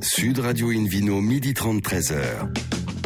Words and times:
Sud 0.00 0.38
Radio 0.38 0.70
Invino, 0.70 1.20
midi 1.20 1.54
30, 1.54 1.82
13h. 1.82 2.16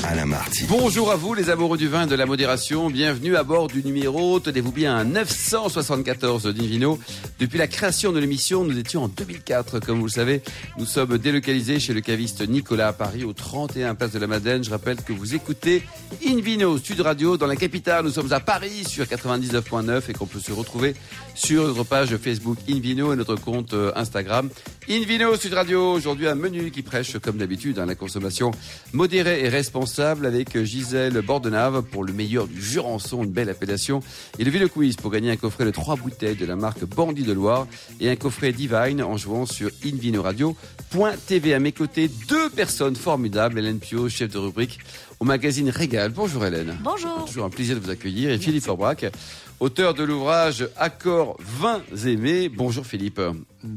Alain 0.05 0.27
Marty. 0.27 0.65
Bonjour 0.69 1.11
à 1.11 1.17
vous 1.17 1.33
les 1.33 1.49
amoureux 1.49 1.79
du 1.79 1.89
vin 1.89 2.05
et 2.05 2.07
de 2.07 2.15
la 2.15 2.27
modération. 2.27 2.91
Bienvenue 2.91 3.37
à 3.37 3.45
bord 3.45 3.69
du 3.69 3.85
numéro, 3.85 4.41
tenez-vous 4.41 4.73
bien, 4.73 4.97
un 4.97 5.05
974 5.05 6.45
d'Invino. 6.55 6.99
Depuis 7.39 7.59
la 7.59 7.67
création 7.67 8.13
de 8.13 8.19
l'émission, 8.19 8.65
nous 8.65 8.79
étions 8.79 9.05
en 9.05 9.09
2004. 9.09 9.81
Comme 9.81 9.99
vous 9.99 10.07
le 10.07 10.11
savez, 10.11 10.43
nous 10.79 10.87
sommes 10.87 11.19
délocalisés 11.19 11.81
chez 11.81 11.93
le 11.93 12.01
caviste 12.01 12.47
Nicolas 12.49 12.89
à 12.89 12.93
Paris, 12.93 13.25
au 13.25 13.33
31 13.33 13.95
Place 13.95 14.13
de 14.13 14.19
la 14.19 14.27
Madeleine. 14.27 14.63
Je 14.63 14.71
rappelle 14.71 14.97
que 14.97 15.13
vous 15.13 15.35
écoutez 15.35 15.83
Invino 16.27 16.79
Sud 16.79 17.01
Radio 17.01 17.37
dans 17.37 17.47
la 17.47 17.57
capitale. 17.57 18.05
Nous 18.05 18.13
sommes 18.13 18.33
à 18.33 18.41
Paris 18.41 18.85
sur 18.87 19.05
99.9 19.05 20.03
et 20.09 20.13
qu'on 20.13 20.27
peut 20.27 20.41
se 20.41 20.53
retrouver 20.53 20.95
sur 21.35 21.67
notre 21.67 21.85
page 21.85 22.17
Facebook 22.17 22.59
Invino 22.69 23.13
et 23.13 23.17
notre 23.17 23.37
compte 23.37 23.75
euh, 23.75 23.93
Instagram 23.97 24.49
Invino 24.89 25.37
Sud 25.37 25.55
Radio. 25.55 25.93
Aujourd'hui, 25.93 26.29
un 26.29 26.35
menu 26.35 26.71
qui 26.71 26.83
prêche, 26.83 27.17
comme 27.19 27.39
d'habitude, 27.39 27.79
hein, 27.79 27.87
la 27.87 27.95
consommation 27.95 28.51
modérée 28.93 29.45
et 29.45 29.49
responsable 29.49 30.27
avec 30.27 30.63
Gisèle 30.65 31.21
Bordenave 31.23 31.83
pour 31.83 32.05
le 32.05 32.13
meilleur 32.13 32.47
du 32.47 32.61
Jurançon, 32.61 33.25
une 33.25 33.31
belle 33.31 33.49
appellation. 33.49 34.01
Et 34.39 34.45
le 34.45 34.51
Ville 34.51 34.69
Quiz 34.69 34.97
pour 34.97 35.11
gagner 35.11 35.31
un 35.31 35.37
coffret 35.37 35.65
de 35.65 35.71
trois 35.71 35.97
bouteilles 35.97 36.37
de 36.37 36.47
la 36.47 36.57
marque 36.57 36.85
Bandit 36.85 37.22
de 37.25 37.33
Loire 37.33 37.67
et 38.01 38.11
un 38.11 38.17
coffret 38.17 38.53
Divine 38.53 39.03
en 39.03 39.17
jouant 39.17 39.47
sur 39.47 39.71
invinoradio.tv. 39.85 41.55
À 41.55 41.59
mes 41.59 41.73
côtés, 41.73 42.11
deux 42.29 42.51
personnes 42.51 42.97
formidables. 42.97 43.59
Hélène 43.59 43.79
Pio, 43.79 44.09
chef 44.09 44.31
de 44.31 44.39
rubrique 44.39 44.79
au 45.21 45.25
magazine 45.25 45.71
Régal. 45.71 46.11
Bonjour 46.11 46.45
Hélène. 46.45 46.77
Bonjour. 46.83 47.25
Toujours 47.27 47.45
un 47.45 47.51
plaisir 47.51 47.77
de 47.77 47.81
vous 47.81 47.91
accueillir. 47.91 48.31
Et 48.31 48.39
Philippe 48.39 48.65
Forbrac, 48.65 49.07
auteur 49.63 49.95
de 49.95 50.03
l'ouvrage 50.03 50.67
Accords 50.77 51.37
vins 51.39 51.81
aimés. 52.05 52.49
Bonjour 52.49 52.85
Philippe. 52.85 53.21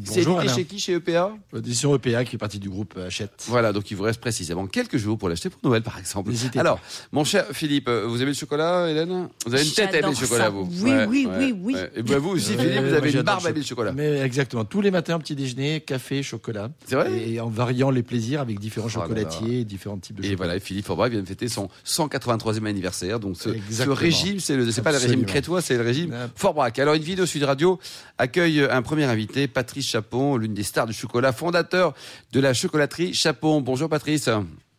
C'est 0.04 0.16
Bonjour, 0.22 0.40
Alain. 0.40 0.52
chez 0.52 0.66
qui 0.66 0.80
Chez 0.80 0.94
EPA 0.94 1.34
Édition 1.56 1.94
EPA 1.96 2.24
qui 2.26 2.32
fait 2.32 2.38
partie 2.40 2.58
du 2.58 2.70
groupe 2.72 2.98
Hachette. 2.98 3.46
Voilà, 3.50 3.72
donc 3.72 3.92
il 3.92 3.96
vous 3.98 4.02
reste 4.02 4.20
précisément 4.20 4.66
quelques 4.66 4.98
jours 4.98 5.16
pour 5.16 5.30
l'acheter 5.30 5.52
pour 5.52 5.60
Noël 5.64 5.84
par 5.84 6.00
exemple. 6.00 6.32
N'hésitez 6.32 6.58
Alors, 6.58 6.80
mon 7.12 7.24
cher 7.24 7.46
Philippe, 7.52 7.88
vous 7.88 8.16
aimez 8.20 8.32
le 8.32 8.34
chocolat, 8.36 8.90
Hélène? 8.90 9.30
Vous 9.46 9.54
avez 9.54 9.64
une 9.64 9.72
tête 9.74 9.94
à 9.94 10.00
aimer 10.00 10.08
le 10.10 10.16
chocolat, 10.16 10.46
ça. 10.46 10.50
vous 10.50 10.68
Oui, 10.82 10.92
oui, 11.08 11.28
oui, 11.38 11.54
oui. 11.56 11.76
Et 11.96 12.02
ben 12.02 12.18
vous 12.18 12.30
aussi, 12.32 12.54
Euh, 12.54 12.58
Philippe, 12.58 12.82
vous 12.84 12.94
avez 12.96 13.12
une 13.12 13.22
barbe 13.22 13.46
à 13.46 13.50
aimer 13.52 13.60
le 13.60 13.66
chocolat. 13.66 13.92
Mais 13.92 14.22
exactement, 14.22 14.66
tous 14.66 14.82
les 14.82 14.90
matins, 14.90 15.20
petit 15.20 15.36
déjeuner, 15.36 15.82
café, 15.82 16.24
chocolat. 16.24 16.72
C'est 16.88 16.96
vrai? 16.96 17.30
Et 17.30 17.40
en 17.40 17.50
variant 17.50 17.92
les 17.92 18.02
plaisirs 18.02 18.42
avec 18.42 18.60
différents 18.60 18.88
Oh 18.88 19.02
chocolatiers, 19.02 19.66
différents 19.66 20.00
types 20.00 20.16
de 20.16 20.24
Et 20.24 20.32
chocolat. 20.32 20.48
voilà, 20.48 20.60
Philippe 20.60 20.86
Forbrac 20.88 21.12
vient 21.12 21.22
de 21.22 21.28
fêter 21.28 21.48
son 21.48 21.70
183e 21.86 22.66
anniversaire. 22.66 23.20
Donc 23.20 23.38
ce, 23.38 23.52
ce 23.52 23.56
Exactement. 23.56 23.96
régime, 23.96 24.40
c'est 24.40 24.56
le, 24.58 24.72
c'est 24.72 24.82
pas 24.82 24.92
le 24.92 24.98
régime 24.98 25.26
crétois, 25.26 25.62
c'est 25.62 25.75
le 25.78 25.84
régime 25.84 26.14
Ah. 26.14 26.28
Forbrac. 26.36 26.78
Alors 26.80 26.94
une 26.96 27.02
vidéo 27.04 27.26
Sud 27.26 27.44
Radio 27.44 27.80
accueille 28.18 28.62
un 28.70 28.82
premier 28.82 29.06
invité, 29.06 29.48
Patrice 29.48 29.90
Chapon, 29.90 30.38
l'une 30.38 30.54
des 30.54 30.64
stars 30.64 30.86
du 30.88 30.94
chocolat, 30.94 31.32
fondateur 31.32 31.94
de 32.34 32.40
la 32.40 32.54
chocolaterie 32.54 33.14
Chapon. 33.14 33.62
Bonjour 33.62 33.90
Patrice. 33.90 34.30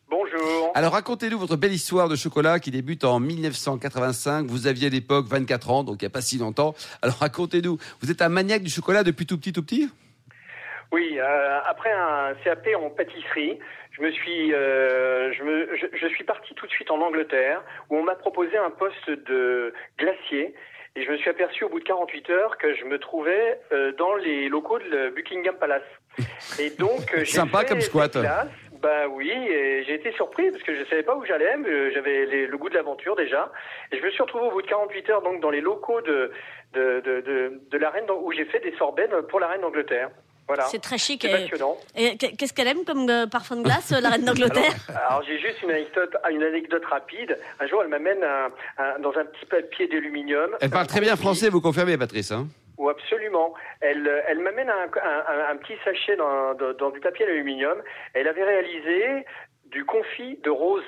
Bonjour. 0.09 0.71
Alors 0.75 0.93
racontez-nous 0.93 1.39
votre 1.39 1.57
belle 1.57 1.73
histoire 1.73 2.09
de 2.09 2.17
chocolat 2.17 2.61
qui 2.61 2.71
débute 2.71 3.05
en 3.05 3.19
1985. 3.21 4.47
Vous 4.47 4.67
aviez 4.67 4.87
à 4.89 4.91
l'époque 4.91 5.27
24 5.29 5.71
ans, 5.71 5.85
donc 5.85 6.03
il 6.03 6.05
n'y 6.05 6.09
a 6.09 6.11
pas 6.11 6.21
si 6.21 6.39
longtemps. 6.39 6.75
Alors 7.03 7.17
racontez-nous, 7.17 7.79
vous 8.01 8.11
êtes 8.11 8.23
un 8.23 8.29
maniaque 8.29 8.63
du 8.63 8.71
chocolat 8.71 9.03
depuis 9.03 9.27
tout 9.27 9.39
petit, 9.39 9.53
tout 9.53 9.63
petit? 9.63 9.89
Oui, 10.93 11.19
euh, 11.19 11.59
après 11.67 11.91
un 11.91 12.35
CAP 12.45 12.69
en 12.81 12.91
pâtisserie, 12.91 13.59
je 13.91 14.03
me 14.03 14.11
suis, 14.13 14.53
euh, 14.55 15.33
je, 15.33 15.43
me, 15.43 15.77
je, 15.77 15.87
je 16.01 16.07
suis 16.15 16.23
parti 16.25 16.55
tout 16.55 16.67
de 16.67 16.71
suite 16.71 16.91
en 16.91 17.01
Angleterre 17.01 17.61
où 17.91 17.97
on 17.97 18.05
m'a 18.05 18.15
proposé 18.15 18.57
un 18.57 18.71
poste 18.71 19.09
de 19.29 19.73
glacier 19.99 20.55
et 20.97 21.03
je 21.05 21.11
me 21.11 21.17
suis 21.19 21.29
aperçu 21.31 21.65
au 21.65 21.69
bout 21.69 21.79
de 21.79 21.85
48 21.85 22.31
heures 22.31 22.57
que 22.59 22.75
je 22.75 22.85
me 22.85 22.99
trouvais 22.99 23.61
euh, 23.73 23.93
dans 23.93 24.15
les 24.17 24.49
locaux 24.49 24.79
de 24.79 25.11
Buckingham 25.11 25.55
Palace. 25.57 25.83
Et 26.59 26.71
donc 26.71 27.13
euh, 27.15 27.19
j'ai 27.19 27.27
Sympa 27.27 27.61
fait 27.61 27.67
comme 27.67 27.81
squat. 27.83 28.11
classe. 28.13 28.49
Bah 28.83 29.09
oui, 29.09 29.31
et 29.31 29.85
j'ai 29.85 29.95
été 29.95 30.13
surpris 30.13 30.51
parce 30.51 30.63
que 30.63 30.75
je 30.75 30.85
savais 30.85 31.03
pas 31.03 31.17
où 31.17 31.25
j'allais, 31.25 31.57
mais 31.59 31.69
euh, 31.69 31.91
j'avais 31.95 32.47
le 32.47 32.59
goût 32.59 32.69
de 32.69 32.75
l'aventure 32.75 33.17
déjà. 33.17 33.51
Et 33.93 33.99
je 33.99 34.03
me 34.05 34.11
suis 34.11 34.23
retrouvé 34.23 34.47
au 34.47 34.51
bout 34.51 34.63
de 34.63 34.67
48 34.67 35.11
heures 35.11 35.23
donc 35.23 35.41
dans 35.41 35.51
les 35.51 35.61
locaux 35.61 36.01
de 36.01 36.31
de, 36.73 37.01
de, 37.01 37.21
de, 37.21 37.61
de 37.71 37.79
la 37.79 37.91
reine 37.91 38.05
où 38.11 38.33
j'ai 38.33 38.45
fait 38.47 38.61
des 38.61 38.75
sorbets 38.77 39.09
pour 39.29 39.41
la 39.41 39.49
reine 39.49 39.61
d'Angleterre. 39.63 40.11
Voilà. 40.47 40.65
C'est 40.67 40.79
très 40.81 40.97
chic. 40.99 41.23
C'est 41.23 41.29
Et, 41.29 41.43
passionnant. 41.49 41.77
et 41.97 42.17
qu'est-ce 42.17 42.53
qu'elle 42.53 42.69
aime 42.69 42.85
comme 42.85 43.09
euh, 43.11 43.27
parfum 43.27 43.57
de 43.57 43.63
glace, 43.63 43.93
euh, 43.93 44.01
la 44.01 44.11
reine 44.11 44.25
d'Angleterre 44.25 44.75
Alors 45.09 45.23
j'ai 45.27 45.39
juste 45.41 45.61
une 45.63 45.71
anecdote, 45.73 46.15
une 46.31 46.43
anecdote 46.43 46.85
rapide. 46.85 47.37
Un 47.59 47.67
jour, 47.67 47.83
elle 47.83 47.89
m'amène 47.89 48.23
un- 48.23 48.51
un- 48.79 48.99
dans 49.01 49.11
un 49.19 49.25
petit 49.25 49.45
papier 49.47 49.89
d'aluminium. 49.89 50.51
Elle 50.61 50.71
parle 50.71 50.87
très 50.87 51.01
bien 51.01 51.17
français, 51.17 51.49
vous 51.49 51.61
confirmez 51.61 51.99
Patrice 51.99 52.31
hein? 52.31 52.47
Ou 52.79 52.89
absolument. 52.91 53.55
Elle, 53.81 54.07
euh, 54.07 54.21
elle 54.29 54.39
m'amène 54.41 54.69
un, 54.69 54.85
un- 55.03 55.25
un- 55.35 55.51
un 55.53 55.57
petit 55.57 55.75
sachet 55.85 56.15
dans, 56.17 56.55
dans- 56.55 56.75
dans 56.75 56.91
du 56.91 57.01
papier 57.01 57.25
d'aluminium. 57.27 57.79
Elle 58.15 58.29
avait 58.29 58.45
réalisé 58.45 59.25
du 59.71 59.85
confit 59.85 60.39
de 60.45 60.51
rose. 60.51 60.85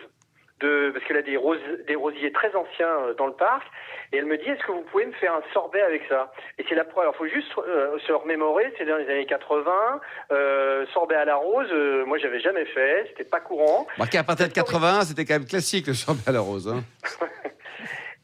De, 0.61 0.91
parce 0.93 1.05
qu'elle 1.05 1.17
a 1.17 1.23
des, 1.23 1.37
rosiers 1.37 2.33
très 2.33 2.55
anciens 2.57 2.89
euh, 2.89 3.15
dans 3.15 3.27
le 3.27 3.33
parc, 3.33 3.65
et 4.13 4.17
elle 4.17 4.27
me 4.27 4.37
dit 4.37 4.49
est-ce 4.49 4.65
que 4.67 4.73
vous 4.73 4.85
pouvez 4.91 5.07
me 5.07 5.13
faire 5.13 5.35
un 5.35 5.43
sorbet 5.53 5.81
avec 5.83 6.03
ça? 6.09 6.33
Et 6.59 6.65
c'est 6.69 6.75
la 6.75 6.85
première. 6.85 7.11
Alors, 7.11 7.17
faut 7.17 7.29
juste 7.29 7.47
euh, 7.59 7.97
se 8.07 8.13
remémorer, 8.13 8.73
c'est 8.77 8.85
dans 8.85 8.97
les 8.97 9.09
années 9.09 9.27
80, 9.27 10.01
euh, 10.33 10.87
sorbet 10.93 11.15
à 11.15 11.25
la 11.25 11.37
rose. 11.37 11.69
euh, 11.71 12.05
moi, 12.07 12.19
j'avais 12.19 12.41
jamais 12.41 12.65
fait, 12.65 13.07
c'était 13.11 13.29
pas 13.29 13.41
courant. 13.41 13.87
Marqué 13.99 14.19
à 14.19 14.25
partir 14.25 14.49
de 14.49 14.53
81, 14.53 15.03
c'était 15.03 15.25
quand 15.25 15.35
même 15.35 15.47
classique 15.47 15.87
le 15.87 15.93
champagne 15.93 16.25
à 16.27 16.33
la 16.33 16.41
rose. 16.41 16.69
Hein. 16.69 16.83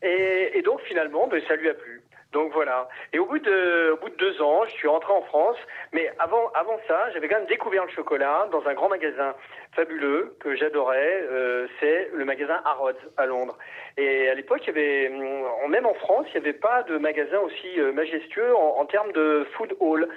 Et, 0.02 0.58
et 0.58 0.60
donc 0.60 0.82
finalement, 0.82 1.26
ben, 1.28 1.40
ça 1.48 1.56
lui 1.56 1.66
a 1.70 1.72
plu. 1.72 1.93
Donc 2.34 2.52
voilà. 2.52 2.88
Et 3.12 3.18
au 3.18 3.26
bout 3.26 3.38
de, 3.38 3.92
au 3.92 3.96
bout 3.96 4.10
de 4.10 4.16
deux 4.16 4.42
ans, 4.42 4.62
je 4.66 4.72
suis 4.72 4.88
rentré 4.88 5.12
en 5.12 5.22
France. 5.22 5.56
Mais 5.92 6.12
avant, 6.18 6.50
avant 6.54 6.78
ça, 6.88 7.10
j'avais 7.12 7.28
quand 7.28 7.38
même 7.38 7.46
découvert 7.48 7.84
le 7.86 7.92
chocolat 7.92 8.48
dans 8.52 8.62
un 8.66 8.74
grand 8.74 8.88
magasin 8.88 9.34
fabuleux 9.76 10.36
que 10.40 10.54
j'adorais. 10.56 11.22
Euh, 11.30 11.66
c'est 11.80 12.10
le 12.12 12.24
magasin 12.24 12.60
Harrods 12.64 12.92
à 13.16 13.26
Londres. 13.26 13.56
Et 13.96 14.28
à 14.28 14.34
l'époque, 14.34 14.60
il 14.64 14.66
y 14.66 14.70
avait, 14.70 15.08
hum, 15.14 15.70
même 15.70 15.86
en 15.86 15.94
France, 15.94 16.26
il 16.34 16.40
n'y 16.40 16.48
avait 16.48 16.58
pas 16.58 16.82
de 16.82 16.98
magasin 16.98 17.38
aussi 17.38 17.78
euh, 17.78 17.92
majestueux 17.92 18.54
en, 18.56 18.80
en 18.80 18.86
termes 18.86 19.12
de 19.12 19.46
food 19.56 19.74
hall. 19.80 20.08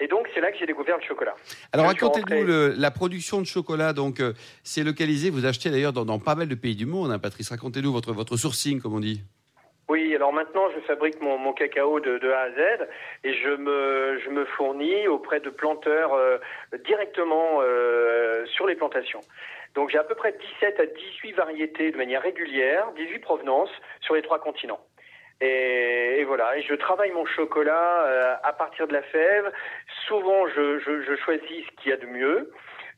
Et 0.00 0.08
donc 0.08 0.28
c'est 0.34 0.40
là 0.40 0.50
que 0.52 0.58
j'ai 0.58 0.66
découvert 0.66 0.96
le 0.98 1.02
chocolat. 1.04 1.34
Alors 1.72 1.86
racontez-nous 1.86 2.40
rentré- 2.44 2.74
la 2.76 2.90
production 2.90 3.40
de 3.40 3.46
chocolat. 3.46 3.92
Donc 3.92 4.20
euh, 4.20 4.32
c'est 4.62 4.82
localisé. 4.84 5.30
Vous 5.30 5.46
achetez 5.46 5.70
d'ailleurs 5.70 5.92
dans, 5.92 6.04
dans 6.04 6.18
pas 6.18 6.34
mal 6.34 6.48
de 6.48 6.54
pays 6.54 6.74
du 6.76 6.86
monde, 6.86 7.10
hein, 7.12 7.18
Patrice. 7.18 7.48
Racontez-nous 7.50 7.92
votre 7.92 8.12
votre 8.12 8.36
sourcing, 8.36 8.80
comme 8.80 8.94
on 8.94 9.00
dit. 9.00 9.22
Oui, 9.92 10.14
alors 10.16 10.32
maintenant 10.32 10.70
je 10.74 10.80
fabrique 10.80 11.20
mon, 11.20 11.52
cacao 11.52 12.00
de, 12.00 12.30
A 12.30 12.40
à 12.44 12.50
Z 12.52 12.88
et 13.24 13.34
je 13.34 13.50
me, 13.50 14.18
je 14.24 14.30
me 14.30 14.46
fournis 14.46 15.06
auprès 15.06 15.38
de 15.38 15.50
planteurs 15.50 16.14
euh, 16.14 16.38
directement 16.86 17.58
euh, 17.60 18.46
sur 18.46 18.66
les 18.66 18.74
plantations. 18.74 19.20
Donc 19.74 19.90
j'ai 19.90 19.98
à 19.98 20.04
peu 20.04 20.14
près 20.14 20.32
17 20.60 20.80
à 20.80 20.86
18 20.86 21.32
variétés 21.32 21.90
de 21.90 21.98
manière 21.98 22.22
régulière, 22.22 22.90
18 22.96 23.18
provenances 23.18 23.68
sur 24.00 24.14
les 24.14 24.22
trois 24.22 24.38
continents. 24.38 24.80
Et, 25.42 26.24
voilà, 26.24 26.56
et 26.56 26.62
je 26.62 26.74
travaille 26.74 27.10
mon 27.10 27.26
chocolat 27.26 28.06
euh, 28.06 28.34
à 28.44 28.54
partir 28.54 28.88
de 28.88 28.94
la 28.94 29.02
fève. 29.02 29.52
Souvent, 30.06 30.46
je, 30.46 30.78
je 30.78 31.16
choisis 31.16 31.66
ce 31.66 31.82
qu'il 31.82 31.90
y 31.90 31.92
a 31.92 31.98
de 31.98 32.06
mieux. 32.06 32.50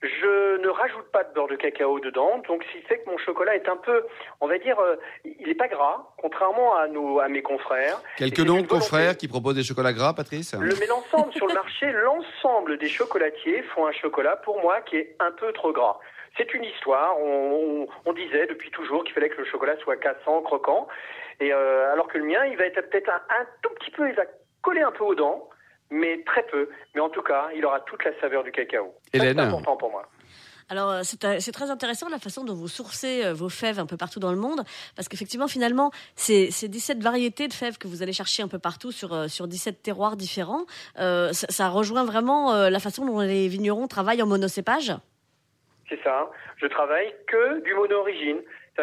Je 0.05 0.59
ne 0.61 0.69
rajoute 0.69 1.07
pas 1.13 1.25
de 1.25 1.33
beurre 1.33 1.49
de 1.49 1.57
cacao 1.57 1.99
dedans, 2.01 2.43
donc 2.47 2.63
ce 2.65 2.79
qui 2.79 2.85
fait 2.85 2.99
que 2.99 3.09
mon 3.11 3.17
chocolat 3.19 3.55
est 3.55 3.69
un 3.69 3.77
peu, 3.77 4.05
on 4.41 4.47
va 4.47 4.59
dire, 4.59 4.79
euh, 4.79 4.97
il 5.25 5.47
n'est 5.47 5.55
pas 5.55 5.69
gras, 5.69 6.13
contrairement 6.19 6.77
à 6.77 6.89
nos, 6.89 7.21
à 7.21 7.29
mes 7.29 7.43
confrères. 7.43 8.01
Quelques 8.17 8.41
noms 8.41 8.61
de 8.61 8.67
confrères 8.67 9.17
qui 9.17 9.29
proposent 9.29 9.55
des 9.55 9.63
chocolats 9.63 9.93
gras, 9.95 10.13
Patrice 10.15 10.55
Le, 10.55 10.75
mais 10.79 10.87
l'ensemble 10.87 11.33
sur 11.33 11.47
le 11.47 11.55
marché, 11.55 11.91
l'ensemble 12.05 12.77
des 12.79 12.89
chocolatiers 12.89 13.63
font 13.75 13.87
un 13.87 13.93
chocolat 13.93 14.37
pour 14.37 14.61
moi 14.61 14.81
qui 14.83 14.97
est 14.97 15.17
un 15.21 15.33
peu 15.33 15.53
trop 15.53 15.73
gras. 15.73 15.99
C'est 16.37 16.53
une 16.53 16.65
histoire. 16.65 17.17
On, 17.19 17.85
on- 17.85 17.89
on 18.07 18.13
disait 18.13 18.47
depuis 18.47 18.71
toujours 18.73 19.05
qu'il 19.05 19.15
fallait 19.15 19.29
que 19.31 19.39
le 19.39 19.45
chocolat 19.47 19.77
soit 19.79 19.97
cassant, 19.97 20.43
croquant, 20.43 20.89
et 21.41 21.53
euh, 21.53 21.93
alors 21.93 22.09
que 22.09 22.19
le 22.19 22.25
mien, 22.25 22.45
il 22.47 22.57
va 22.57 22.65
être 22.67 22.81
peut-être 22.91 23.09
un, 23.09 23.23
un 23.41 23.47
tout 23.63 23.71
petit 23.75 23.91
peu, 23.91 24.09
il 24.09 24.15
va 24.15 24.25
coller 24.63 24.83
un 24.83 24.93
peu 24.93 25.05
aux 25.05 25.15
dents, 25.15 25.49
mais 25.95 26.23
très 26.25 26.43
peu. 26.45 26.69
Mais 26.95 27.01
en 27.01 27.09
tout 27.09 27.23
cas, 27.23 27.49
il 27.55 27.65
aura 27.65 27.81
toute 27.81 28.05
la 28.05 28.19
saveur 28.21 28.45
du 28.45 28.53
cacao. 28.53 28.95
C'est 29.13 29.39
important 29.39 29.77
pour 29.77 29.91
moi. 29.91 30.09
Alors, 30.71 30.91
euh, 30.91 31.01
c'est 31.03 31.53
très 31.53 31.71
intéressant 31.71 32.09
la 32.09 32.19
façon 32.19 32.43
dont 32.43 32.55
vous 32.55 32.69
sourcez 32.69 33.25
euh, 33.25 33.35
vos 33.35 33.51
fèves 33.51 33.79
un 33.79 33.87
peu 33.87 33.99
partout 33.99 34.19
dans 34.19 34.33
le 34.33 34.39
monde, 34.39 34.63
parce 34.97 35.09
qu'effectivement, 35.09 35.47
finalement, 35.47 35.91
c'est 36.17 36.49
17 36.69 37.03
variétés 37.03 37.49
de 37.49 37.53
fèves 37.53 37.77
que 37.77 37.87
vous 37.87 38.03
allez 38.03 38.15
chercher 38.15 38.43
un 38.43 38.49
peu 38.49 38.59
partout 38.59 38.91
sur, 38.91 39.13
euh, 39.13 39.29
sur 39.29 39.47
17 39.47 39.83
terroirs 39.83 40.17
différents. 40.17 40.65
Euh, 40.99 41.33
ça, 41.33 41.47
ça 41.51 41.69
rejoint 41.69 42.05
vraiment 42.05 42.55
euh, 42.55 42.71
la 42.71 42.79
façon 42.79 43.05
dont 43.05 43.21
les 43.21 43.47
vignerons 43.49 43.89
travaillent 43.89 44.23
en 44.23 44.27
monocépage? 44.27 44.93
C'est 45.89 46.03
ça. 46.03 46.31
Je 46.57 46.67
travaille 46.67 47.15
que 47.27 47.63
du 47.63 47.75
mono-origine. 47.75 48.39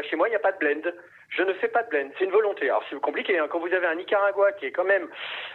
Chez 0.09 0.15
moi, 0.15 0.27
il 0.27 0.31
n'y 0.31 0.37
a 0.37 0.39
pas 0.39 0.51
de 0.51 0.59
blend. 0.59 0.91
Je 1.37 1.43
ne 1.43 1.53
fais 1.53 1.69
pas 1.69 1.81
de 1.83 1.89
blend. 1.89 2.09
C'est 2.19 2.25
une 2.25 2.31
volonté. 2.31 2.65
Alors, 2.69 2.83
c'est 2.89 2.99
compliqué. 2.99 3.39
hein. 3.39 3.47
Quand 3.49 3.59
vous 3.59 3.73
avez 3.73 3.87
un 3.87 3.95
Nicaragua 3.95 4.51
qui 4.59 4.65
est 4.65 4.71
quand 4.71 4.83
même 4.83 5.07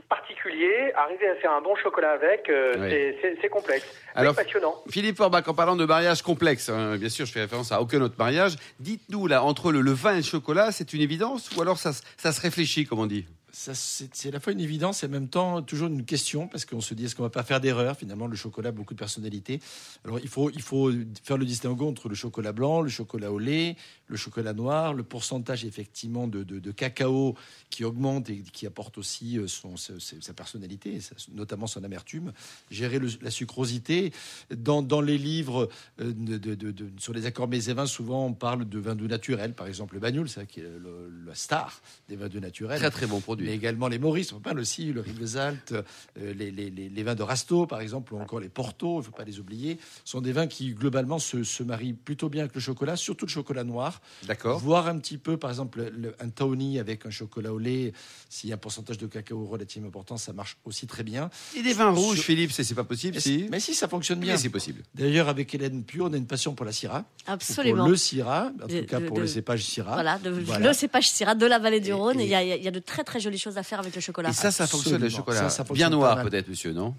particulier, 0.08 0.92
arriver 0.96 1.28
à 1.28 1.36
faire 1.36 1.52
un 1.52 1.60
bon 1.60 1.76
chocolat 1.76 2.12
avec, 2.12 2.48
euh, 2.48 2.74
Oui. 2.78 3.16
c'est- 3.40 3.48
complexe. 3.50 3.84
Alors, 4.14 4.34
Mais 4.36 4.42
passionnant. 4.44 4.74
Philippe 4.90 5.16
Forbach, 5.16 5.46
en 5.48 5.54
parlant 5.54 5.76
de 5.76 5.84
mariage 5.84 6.20
complexe, 6.22 6.68
hein, 6.68 6.96
bien 6.96 7.08
sûr, 7.08 7.24
je 7.26 7.32
fais 7.32 7.42
référence 7.42 7.70
à 7.72 7.80
aucun 7.80 8.00
autre 8.02 8.16
mariage. 8.18 8.56
Dites-nous, 8.80 9.26
là, 9.28 9.44
entre 9.44 9.70
le, 9.70 9.80
le 9.80 9.92
vin 9.92 10.14
et 10.14 10.16
le 10.16 10.22
chocolat, 10.22 10.72
c'est 10.72 10.92
une 10.92 11.00
évidence 11.00 11.50
ou 11.56 11.62
alors 11.62 11.78
ça, 11.78 11.92
se- 11.92 12.02
ça 12.16 12.32
se 12.32 12.40
réfléchit, 12.40 12.84
comme 12.86 12.98
on 12.98 13.06
dit? 13.06 13.24
Ça, 13.52 13.72
c'est 13.74 14.14
c'est 14.14 14.28
à 14.28 14.32
la 14.32 14.40
fois 14.40 14.52
une 14.52 14.60
évidence 14.60 15.02
et 15.02 15.06
en 15.06 15.08
même 15.08 15.28
temps 15.30 15.62
toujours 15.62 15.88
une 15.88 16.04
question 16.04 16.46
parce 16.46 16.66
qu'on 16.66 16.82
se 16.82 16.92
dit 16.92 17.06
est-ce 17.06 17.16
qu'on 17.16 17.22
va 17.22 17.30
pas 17.30 17.42
faire 17.42 17.58
d'erreur 17.58 17.96
Finalement, 17.96 18.26
le 18.26 18.36
chocolat 18.36 18.68
a 18.68 18.72
beaucoup 18.72 18.92
de 18.92 18.98
personnalité? 18.98 19.60
Alors 20.04 20.18
il 20.18 20.28
faut, 20.28 20.50
il 20.50 20.60
faut 20.60 20.90
faire 21.24 21.38
le 21.38 21.46
distinguo 21.46 21.88
entre 21.88 22.10
le 22.10 22.14
chocolat 22.14 22.52
blanc, 22.52 22.82
le 22.82 22.90
chocolat 22.90 23.30
au 23.32 23.38
lait, 23.38 23.76
le 24.08 24.16
chocolat 24.16 24.52
noir, 24.52 24.94
le 24.94 25.02
pourcentage 25.02 25.64
effectivement 25.64 26.28
de, 26.28 26.42
de- 26.42 26.58
de 26.60 26.70
cacao 26.70 27.34
qui 27.70 27.84
augmente 27.84 28.30
et 28.30 28.42
qui 28.52 28.66
apporte 28.66 28.98
aussi 28.98 29.38
euh, 29.38 29.48
son, 29.48 29.76
sa, 29.76 29.94
personnalité, 30.34 30.98
notamment 31.34 31.66
son 31.66 31.82
amertume. 31.84 32.32
Gérer 32.70 32.98
le- 32.98 33.08
la 33.22 33.30
sucrosité. 33.30 34.12
Dans, 34.54 34.82
dans 34.82 35.00
les 35.00 35.18
livres 35.18 35.68
euh, 36.00 36.12
de, 36.12 36.74
sur 36.98 37.12
les 37.12 37.26
accords 37.26 37.48
mets 37.48 37.64
et 37.68 37.72
vins, 37.74 37.86
souvent 37.86 38.26
on 38.26 38.32
parle 38.32 38.68
de 38.68 38.78
vins 38.78 38.94
doux 38.94 39.08
naturels, 39.08 39.54
par 39.54 39.66
exemple 39.66 39.94
le 39.94 40.00
Bagnoul, 40.00 40.28
ça 40.28 40.46
qui 40.46 40.60
est 40.60 40.62
le- 40.62 41.10
la 41.26 41.34
star 41.34 41.80
des 42.08 42.16
vins 42.16 42.28
doux 42.28 42.40
naturels. 42.40 42.78
Très 42.78 42.90
très 42.90 43.06
bon 43.06 43.20
produit. 43.20 43.46
Mais 43.46 43.54
également 43.54 43.88
les 43.88 43.98
Maurice, 43.98 44.32
on 44.32 44.40
parle 44.40 44.60
aussi, 44.60 44.92
le 44.92 45.00
Rivesaltes, 45.00 45.72
euh, 46.18 46.32
les, 46.34 46.50
les, 46.50 46.70
les, 46.70 46.88
les 46.88 47.02
vins 47.02 47.14
de 47.14 47.22
Rasto, 47.22 47.66
par 47.66 47.80
exemple, 47.80 48.14
ou 48.14 48.18
encore 48.20 48.40
les 48.40 48.48
Porto, 48.48 48.94
il 48.96 48.98
ne 48.98 49.02
faut 49.02 49.10
pas 49.12 49.24
les 49.24 49.40
oublier, 49.40 49.78
sont 50.04 50.20
des 50.20 50.32
vins 50.32 50.46
qui, 50.46 50.72
globalement, 50.74 51.18
se, 51.18 51.42
se 51.42 51.62
marient 51.62 51.92
plutôt 51.94 52.28
bien 52.28 52.42
avec 52.42 52.54
le 52.54 52.60
chocolat, 52.60 52.96
surtout 52.96 53.26
le 53.26 53.30
chocolat 53.30 53.64
noir. 53.64 53.95
D'accord. 54.26 54.58
Voire 54.60 54.86
un 54.88 54.98
petit 54.98 55.18
peu, 55.18 55.36
par 55.36 55.50
exemple, 55.50 55.90
le- 55.96 56.14
un 56.20 56.28
Tawny 56.28 56.78
avec 56.78 57.06
un 57.06 57.10
chocolat 57.10 57.52
au 57.52 57.58
lait, 57.58 57.92
s'il 58.28 58.48
y 58.50 58.52
a 58.52 58.56
un 58.56 58.58
pourcentage 58.58 58.98
de 58.98 59.06
cacao 59.06 59.44
relativement 59.46 59.88
important, 59.88 60.16
ça 60.16 60.32
marche 60.32 60.56
aussi 60.64 60.86
très 60.86 61.02
bien. 61.02 61.30
Et 61.56 61.62
des 61.62 61.72
vins 61.72 61.90
rouges, 61.90 62.16
Sur- 62.16 62.24
Philippe, 62.24 62.52
c'est 62.52 62.64
c'est 62.64 62.74
pas 62.74 62.84
possible, 62.84 63.14
Mais 63.14 63.20
si 63.20 63.38
si, 63.44 63.48
mais 63.50 63.60
si, 63.60 63.74
ça 63.74 63.88
fonctionne 63.88 64.20
bien. 64.20 64.36
C'est 64.36 64.48
possible. 64.48 64.82
D'ailleurs, 64.94 65.28
avec 65.28 65.54
Hélène 65.54 65.84
Pure, 65.84 66.06
on 66.08 66.12
a 66.12 66.16
une 66.16 66.26
passion 66.26 66.54
pour 66.54 66.66
la 66.66 66.72
Syrah. 66.72 67.04
Absolument. 67.26 67.82
Pour 67.84 67.90
le 67.90 67.96
Syrah, 67.96 68.50
en 68.62 68.66
De- 68.66 68.80
tout 68.80 68.86
cas 68.86 69.00
de- 69.00 69.06
pour 69.06 69.18
le 69.20 69.26
cépage 69.26 69.64
Syrah. 69.64 69.94
Voilà, 69.94 70.18
de, 70.18 70.30
Voilà. 70.30 70.68
le 70.68 70.72
cépage 70.74 71.10
Syrah 71.10 71.34
de 71.34 71.46
la 71.46 71.58
vallée 71.58 71.80
du 71.80 71.92
Rhône. 71.92 72.20
Il 72.20 72.28
y, 72.28 72.34
a, 72.34 72.42
il 72.42 72.62
y 72.62 72.68
a 72.68 72.70
de 72.70 72.78
très 72.80 73.04
très 73.04 73.20
jolies 73.20 73.38
choses 73.38 73.58
à 73.58 73.62
faire 73.62 73.80
avec 73.80 73.94
le 73.94 74.00
chocolat. 74.00 74.30
Et 74.30 74.32
ça, 74.32 74.50
ça 74.50 74.66
fonctionne 74.66 75.00
le 75.02 75.08
chocolat. 75.08 75.48
Ça, 75.48 75.50
ça 75.50 75.62
Bien 75.62 75.68
fonctionne 75.68 75.90
pas 75.90 75.96
noir 76.14 76.22
peut-être, 76.22 76.48
monsieur, 76.48 76.72
non? 76.72 76.94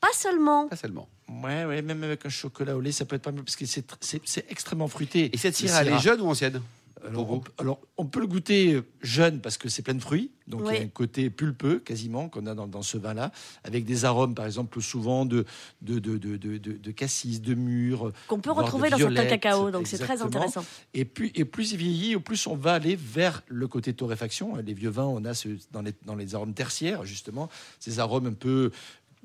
Pas 0.00 0.08
seulement. 0.14 0.68
Pas 0.68 0.76
seulement. 0.76 1.08
Ouais, 1.28 1.64
ouais, 1.64 1.82
même 1.82 2.02
avec 2.04 2.24
un 2.24 2.28
chocolat 2.30 2.76
au 2.76 2.80
lait, 2.80 2.92
ça 2.92 3.04
peut 3.04 3.16
être 3.16 3.22
pas 3.22 3.32
mal 3.32 3.44
parce 3.44 3.56
que 3.56 3.66
c'est 3.66 3.84
c'est 4.00 4.22
c'est 4.24 4.50
extrêmement 4.50 4.88
fruité. 4.88 5.30
Et 5.34 5.36
cette 5.36 5.56
syrah, 5.56 5.82
elle 5.82 5.88
est 5.92 5.98
jeune 5.98 6.20
ou 6.20 6.26
ancienne 6.28 6.62
Alors 7.06 7.30
on, 7.30 7.38
peut- 7.40 7.52
alors, 7.58 7.80
on 7.96 8.06
peut 8.06 8.18
le 8.20 8.26
goûter 8.26 8.80
jeune 9.02 9.40
parce 9.40 9.56
que 9.58 9.68
c'est 9.68 9.82
plein 9.82 9.94
de 9.94 10.00
fruits, 10.00 10.30
donc 10.46 10.62
il 10.66 10.74
y 10.74 10.78
a 10.78 10.82
un 10.82 10.88
côté 10.88 11.30
pulpeux 11.30 11.78
quasiment 11.80 12.28
qu'on 12.28 12.46
a 12.46 12.54
dans, 12.54 12.66
dans 12.66 12.82
ce 12.82 12.96
vin-là, 12.98 13.30
avec 13.62 13.84
des 13.84 14.04
arômes 14.04 14.34
par 14.34 14.46
exemple 14.46 14.80
souvent 14.80 15.24
de, 15.26 15.44
de, 15.82 15.98
de, 15.98 16.16
de, 16.16 16.36
de, 16.36 16.56
de- 16.58 16.72
de 16.72 16.90
cassis, 16.90 17.40
de 17.42 17.54
mûre. 17.54 18.10
Qu'on 18.26 18.40
peut 18.40 18.50
retrouver 18.50 18.88
dans 18.90 18.96
certains 18.96 19.26
cacaos, 19.26 19.70
donc 19.70 19.86
c'est 19.86 19.98
très 19.98 20.14
exactement. 20.14 20.44
intéressant. 20.44 20.64
Et 20.94 21.04
plus, 21.04 21.30
et 21.34 21.44
plus 21.44 21.72
il 21.72 21.76
vieillit, 21.78 22.16
au 22.16 22.20
plus 22.20 22.46
on 22.46 22.56
va 22.56 22.72
aller 22.72 22.96
vers 22.96 23.42
le 23.48 23.68
côté 23.68 23.92
torréfaction. 23.92 24.56
Les 24.56 24.74
vieux 24.74 24.90
vins, 24.90 25.04
on 25.04 25.24
a 25.26 25.34
ce, 25.34 25.48
dans, 25.72 25.82
les, 25.82 25.92
dans 26.06 26.14
les 26.16 26.34
arômes 26.34 26.54
tertiaires, 26.54 27.04
justement, 27.04 27.48
ces 27.80 28.00
arômes 28.00 28.26
un 28.26 28.32
peu 28.32 28.70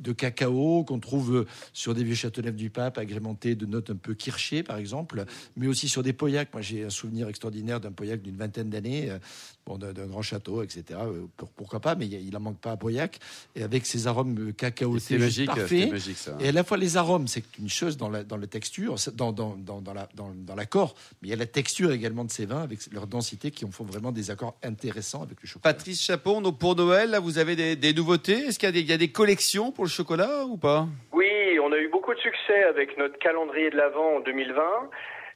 de 0.03 0.11
cacao 0.11 0.83
qu'on 0.83 0.99
trouve 0.99 1.45
sur 1.73 1.93
des 1.93 2.03
vieux 2.03 2.15
Châteauneuf 2.15 2.55
du 2.55 2.69
Pape, 2.69 2.97
agrémentés 2.97 3.55
de 3.55 3.65
notes 3.65 3.89
un 3.89 3.95
peu 3.95 4.13
kirschées, 4.13 4.61
par 4.63 4.77
exemple, 4.77 5.25
mais 5.57 5.67
aussi 5.67 5.89
sur 5.89 6.03
des 6.03 6.13
pauillacs. 6.13 6.49
Moi, 6.53 6.61
j'ai 6.61 6.83
un 6.83 6.89
souvenir 6.89 7.27
extraordinaire 7.29 7.79
d'un 7.79 7.91
pauillac 7.91 8.21
d'une 8.21 8.35
vingtaine 8.37 8.69
d'années, 8.69 9.09
euh, 9.09 9.17
bon, 9.65 9.77
d'un 9.77 9.93
grand 10.07 10.21
château, 10.21 10.61
etc. 10.61 10.83
Euh, 11.01 11.25
pour- 11.37 11.49
pourquoi 11.49 11.79
pas, 11.79 11.95
mais 11.95 12.07
il 12.07 12.35
en 12.35 12.39
manque 12.39 12.59
pas 12.59 12.71
à 12.71 12.77
pauillac. 12.77 13.19
Et 13.55 13.63
avec 13.63 13.85
ces 13.85 14.07
arômes 14.07 14.35
C'est 14.47 14.55
cacaotés 14.55 15.17
magique, 15.17 15.45
parfaits. 15.47 15.67
c'est 15.69 15.87
magique 15.91 16.17
ça. 16.17 16.37
Et 16.39 16.49
à 16.49 16.51
la 16.51 16.63
fois 16.63 16.77
les 16.77 16.97
arômes, 16.97 17.27
c'est 17.27 17.43
une 17.59 17.69
chose 17.69 17.97
dans 17.97 18.09
la, 18.09 18.23
dans 18.23 18.37
la 18.37 18.47
texture, 18.47 18.99
c'est- 18.99 19.15
dans, 19.15 19.31
dans, 19.31 19.55
dans, 19.55 19.81
dans 19.81 19.93
la- 19.93 20.09
dans- 20.15 20.33
dans 20.35 20.55
l'accord, 20.55 20.95
mais 21.21 21.29
il 21.29 21.31
y 21.31 21.33
a 21.33 21.37
la 21.37 21.45
texture 21.45 21.91
également 21.91 22.25
de 22.25 22.31
ces 22.31 22.45
vins 22.45 22.61
avec 22.61 22.79
leur 22.91 23.07
densité 23.07 23.51
qui 23.51 23.63
en 23.65 23.71
font 23.71 23.85
vraiment 23.85 24.11
des 24.11 24.31
accords 24.31 24.55
intéressants 24.63 25.23
avec 25.23 25.41
le 25.41 25.47
chocolat. 25.47 25.73
Patrice 25.73 26.01
Chapon, 26.01 26.41
donc 26.41 26.57
pour 26.59 26.75
Noël, 26.75 27.11
là, 27.11 27.19
vous 27.19 27.37
avez 27.37 27.55
des, 27.55 27.75
des 27.75 27.93
nouveautés? 27.93 28.33
Est-ce 28.47 28.59
qu'il 28.59 28.67
y, 28.67 28.69
a 28.69 28.71
des- 28.73 28.81
il 28.81 28.87
y 28.87 28.91
a 28.93 28.97
des 28.97 29.11
collections 29.11 29.71
pour 29.71 29.85
le 29.85 29.89
chocolat 29.93 30.43
ou 30.45 30.57
pas? 30.57 30.85
Oui, 31.11 31.59
on 31.63 31.71
a 31.71 31.77
eu 31.77 31.87
beaucoup 31.89 32.13
de 32.13 32.19
succès 32.19 32.63
avec 32.63 32.97
notre 32.97 33.17
calendrier 33.19 33.69
de 33.69 33.77
l'Avent 33.77 34.15
en 34.17 34.19
2020. 34.21 34.61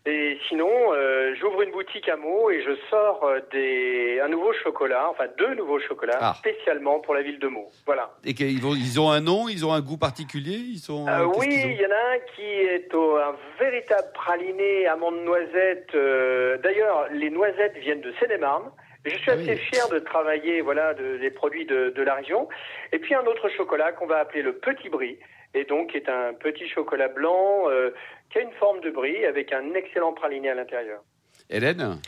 Et 0.09 0.37
sinon, 0.47 0.69
euh, 0.93 1.35
j'ouvre 1.35 1.63
une 1.63 1.71
boutique 1.71 2.07
à 2.07 2.15
Meaux 2.15 2.49
et 2.49 2.61
je 2.63 2.71
sors 2.89 3.25
euh, 3.25 3.39
des, 3.51 4.21
un 4.23 4.29
nouveau 4.29 4.53
chocolat, 4.63 5.09
enfin 5.09 5.25
deux 5.37 5.53
nouveaux 5.55 5.81
chocolats, 5.81 6.17
Ah. 6.21 6.33
spécialement 6.35 7.01
pour 7.01 7.13
la 7.13 7.21
ville 7.23 7.39
de 7.39 7.47
Meaux. 7.49 7.67
Voilà. 7.85 8.11
Et 8.23 8.33
qu'ils 8.33 8.61
vont- 8.61 8.73
ils 8.75 9.01
ont 9.01 9.09
un 9.11 9.19
nom, 9.19 9.49
ils 9.49 9.65
ont 9.65 9.73
un 9.73 9.81
goût 9.81 9.97
particulier 9.97 10.55
ils 10.55 10.77
sont, 10.79 11.05
Euh, 11.09 11.25
oui, 11.35 11.47
ont? 11.47 11.67
il 11.69 11.81
y 11.81 11.85
en 11.85 11.89
a 11.91 12.15
un 12.15 12.19
qui 12.35 12.41
est 12.45 12.93
au- 12.93 13.17
un 13.17 13.35
véritable 13.59 14.07
praliné 14.13 14.87
amande 14.87 15.17
noisette. 15.25 15.89
euh, 15.93 16.57
D'ailleurs, 16.59 17.07
les 17.11 17.29
noisettes 17.29 17.75
viennent 17.77 17.99
de 18.01 18.13
Seine-et-Marne. 18.19 18.71
Je 19.05 19.11
suis 19.17 19.31
Ah 19.31 19.33
assez 19.33 19.51
oui. 19.53 19.57
fier 19.57 19.87
de 19.89 19.99
travailler 19.99 20.61
voilà 20.61 20.93
de- 20.93 21.17
des 21.17 21.31
produits 21.31 21.65
de, 21.65 21.89
de 21.95 22.01
la 22.03 22.15
région. 22.15 22.47
Et 22.91 22.99
puis 22.99 23.13
un 23.15 23.25
autre 23.25 23.49
chocolat 23.49 23.91
qu'on 23.93 24.07
va 24.07 24.17
appeler 24.19 24.41
le 24.41 24.53
Petit 24.57 24.89
Brie, 24.89 25.17
et 25.53 25.63
donc 25.65 25.91
qui 25.91 25.97
est 25.97 26.09
un 26.09 26.33
petit 26.33 26.67
chocolat 26.67 27.07
blanc 27.07 27.69
euh, 27.69 27.91
qui 28.31 28.39
a 28.39 28.41
une 28.41 28.51
forme 28.53 28.81
de 28.81 28.89
brie 28.91 29.25
avec 29.25 29.53
un 29.53 29.73
excellent 29.73 30.13
praliné 30.13 30.49
à 30.49 30.55
l'intérieur. 30.55 31.01
Hélène? 31.49 31.99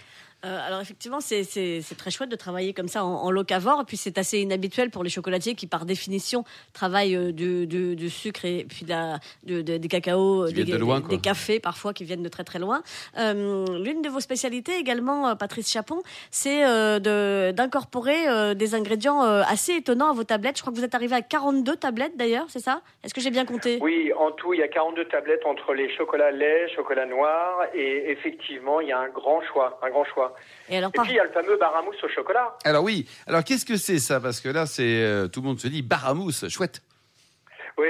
Euh, 0.45 0.67
alors 0.67 0.79
effectivement, 0.79 1.19
c'est- 1.19 1.43
très 1.97 2.11
chouette 2.11 2.29
de 2.29 2.35
travailler 2.37 2.73
comme 2.73 2.87
ça 2.87 3.03
en, 3.03 3.09
en 3.23 3.31
locavore. 3.31 3.81
Et 3.81 3.83
puis 3.85 3.97
c'est 3.97 4.17
assez 4.17 4.39
inhabituel 4.39 4.89
pour 4.89 5.03
les 5.03 5.09
chocolatiers 5.09 5.53
qui, 5.55 5.67
par 5.67 5.85
définition, 5.85 6.45
travaillent 6.73 7.15
euh, 7.15 7.31
du, 7.33 7.67
du- 7.67 7.95
du 7.95 8.09
sucre 8.09 8.45
et 8.45 8.65
puis 8.69 8.85
de 8.85 8.89
la- 8.89 9.19
de- 9.43 9.61
de- 9.61 9.77
des 9.77 9.87
cacaos, 9.89 10.45
Qui 10.47 10.53
des, 10.53 10.63
viennent 10.63 10.77
de 10.77 10.81
loin, 10.81 10.99
des- 10.99 11.05
quoi. 11.07 11.09
des 11.15 11.21
cafés 11.21 11.59
parfois 11.59 11.93
qui 11.93 12.05
viennent 12.05 12.23
de 12.23 12.29
très 12.29 12.43
très 12.45 12.59
loin. 12.59 12.81
Euh, 13.17 13.65
L'une 13.79 14.01
de 14.01 14.09
vos 14.09 14.19
spécialités 14.21 14.77
également, 14.77 15.35
Patrice 15.35 15.69
Chapon, 15.71 16.01
c'est 16.31 16.65
euh, 16.65 16.99
de- 16.99 17.51
d'incorporer 17.51 18.27
euh, 18.29 18.53
des 18.53 18.75
ingrédients 18.75 19.23
euh, 19.25 19.41
assez 19.47 19.73
étonnants 19.73 20.09
à 20.11 20.13
vos 20.13 20.23
tablettes. 20.23 20.55
Je 20.57 20.61
crois 20.61 20.71
que 20.71 20.77
vous 20.77 20.85
êtes 20.85 20.95
arrivé 20.95 21.15
à 21.15 21.21
42 21.21 21.75
tablettes 21.75 22.15
d'ailleurs, 22.15 22.45
c'est 22.49 22.59
ça? 22.59 22.81
Est-ce 23.03 23.13
que 23.13 23.19
j'ai 23.21 23.31
bien 23.31 23.45
compté? 23.45 23.79
Oui, 23.81 24.11
en 24.17 24.31
tout, 24.31 24.53
il 24.53 24.59
y 24.59 24.63
a 24.63 24.67
42 24.69 25.05
tablettes 25.05 25.45
entre 25.45 25.73
les 25.73 25.93
chocolats 25.97 26.31
lait, 26.31 26.69
chocolat 26.75 27.05
noir, 27.05 27.59
et 27.73 28.11
effectivement, 28.11 28.79
il 28.79 28.87
y 28.87 28.91
a 28.93 28.99
un 28.99 29.09
grand 29.09 29.41
choix, 29.51 29.79
un 29.83 29.89
grand 29.89 30.05
choix. 30.05 30.28
Et 30.69 30.77
alors 30.77 30.91
Et 30.93 30.99
puis 30.99 31.11
il 31.11 31.15
y 31.15 31.19
a 31.19 31.23
le 31.23 31.31
fameux 31.31 31.57
baramousse 31.57 32.03
au 32.03 32.09
chocolat. 32.09 32.55
Alors 32.63 32.83
oui, 32.83 33.07
alors 33.27 33.43
qu'est-ce 33.43 33.65
que 33.65 33.77
c'est 33.77 33.99
ça? 33.99 34.19
Parce 34.19 34.39
que 34.41 34.49
là, 34.49 34.65
c'est 34.65 35.03
euh, 35.03 35.27
tout 35.27 35.41
le 35.41 35.47
monde 35.47 35.59
se 35.59 35.67
dit 35.67 35.81
baramousse, 35.81 36.47
chouette. 36.49 36.81
Oui, 37.77 37.87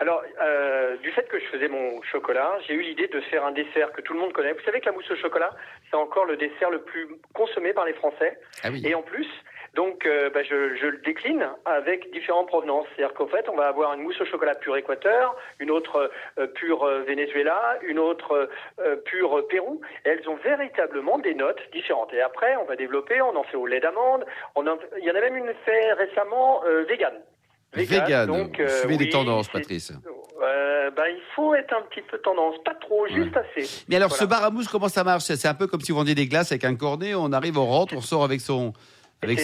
alors 0.00 0.22
euh, 0.42 0.96
du 0.96 1.12
fait 1.12 1.28
que 1.28 1.38
je 1.38 1.44
faisais 1.46 1.68
mon 1.68 2.02
chocolat, 2.02 2.58
j'ai 2.66 2.74
eu 2.74 2.82
l'idée 2.82 3.06
de 3.06 3.20
faire 3.20 3.46
un 3.46 3.52
dessert 3.52 3.92
que 3.92 4.00
tout 4.00 4.12
le 4.12 4.18
monde 4.18 4.32
connaît. 4.32 4.52
Vous 4.52 4.64
savez 4.64 4.80
que 4.80 4.86
la 4.86 4.92
mousse 4.92 5.08
au 5.12 5.16
chocolat, 5.16 5.50
c'est 5.88 5.96
encore 5.96 6.24
le 6.24 6.36
dessert 6.36 6.70
le 6.70 6.82
plus 6.82 7.06
consommé 7.34 7.72
par 7.72 7.84
les 7.84 7.94
Français. 7.94 8.36
Ah 8.64 8.70
oui. 8.72 8.82
Et 8.84 8.96
en 8.96 9.02
plus, 9.02 9.28
donc 9.78 10.04
euh, 10.06 10.28
bah, 10.34 10.42
je, 10.42 10.74
je 10.80 10.86
le 10.86 10.98
décline 10.98 11.44
avec 11.64 12.10
différentes 12.12 12.48
provenances. 12.48 12.86
C'est-à-dire 12.96 13.14
qu'en 13.14 13.28
fait, 13.28 13.48
on 13.48 13.56
va 13.56 13.66
avoir 13.68 13.94
une 13.94 14.02
mousse 14.02 14.20
au 14.20 14.24
chocolat 14.24 14.56
pure 14.56 14.76
Équateur, 14.76 15.36
une 15.60 15.70
autre 15.70 16.10
euh, 16.38 16.46
pure 16.48 16.82
euh, 16.84 17.04
Venezuela, 17.06 17.78
une 17.82 18.00
autre 18.00 18.48
euh, 18.80 18.96
pure 19.10 19.46
Pérou. 19.48 19.80
Et 20.04 20.08
elles 20.08 20.28
ont 20.28 20.34
véritablement 20.52 21.18
des 21.20 21.34
notes 21.34 21.60
différentes. 21.72 22.12
Et 22.12 22.20
après, 22.20 22.56
on 22.56 22.64
va 22.64 22.74
développer, 22.74 23.22
on 23.22 23.36
en 23.36 23.44
fait 23.44 23.56
au 23.56 23.66
lait 23.66 23.78
d'amande. 23.78 24.24
On 24.56 24.66
en- 24.66 24.78
Il 25.00 25.04
y 25.04 25.10
en 25.12 25.14
a 25.14 25.20
même 25.20 25.36
une 25.36 25.52
fait 25.64 25.92
récemment 25.92 26.62
euh, 26.66 26.82
vegan. 26.88 27.14
Vegan, 27.74 28.26
donc, 28.26 28.58
euh, 28.58 28.66
suivez 28.80 28.96
les 28.96 29.04
oui, 29.04 29.10
tendances, 29.10 29.46
c'est- 29.46 29.52
Patrice. 29.58 29.92
euh, 30.42 30.90
bah, 30.90 31.08
il 31.08 31.20
faut 31.36 31.54
être 31.54 31.72
un 31.76 31.82
petit 31.82 32.02
peu 32.02 32.18
tendance, 32.18 32.56
pas 32.64 32.74
trop, 32.74 33.06
juste 33.06 33.36
assez. 33.36 33.84
Mais 33.88 33.96
alors, 33.96 34.08
Voilà. 34.08 34.22
ce 34.24 34.28
baramousse, 34.28 34.68
comment 34.68 34.88
ça 34.88 35.04
marche? 35.04 35.24
C'est 35.24 35.46
un 35.46 35.54
peu 35.54 35.66
comme 35.68 35.80
si 35.82 35.92
vous 35.92 35.98
vendiez 35.98 36.14
des 36.16 36.26
glaces 36.26 36.50
avec 36.50 36.64
un 36.64 36.74
cornet, 36.74 37.14
on 37.14 37.30
arrive, 37.32 37.56
on 37.58 37.66
rentre, 37.66 37.94
on 37.96 38.00
sort 38.00 38.24
avec 38.24 38.40
son... 38.40 38.72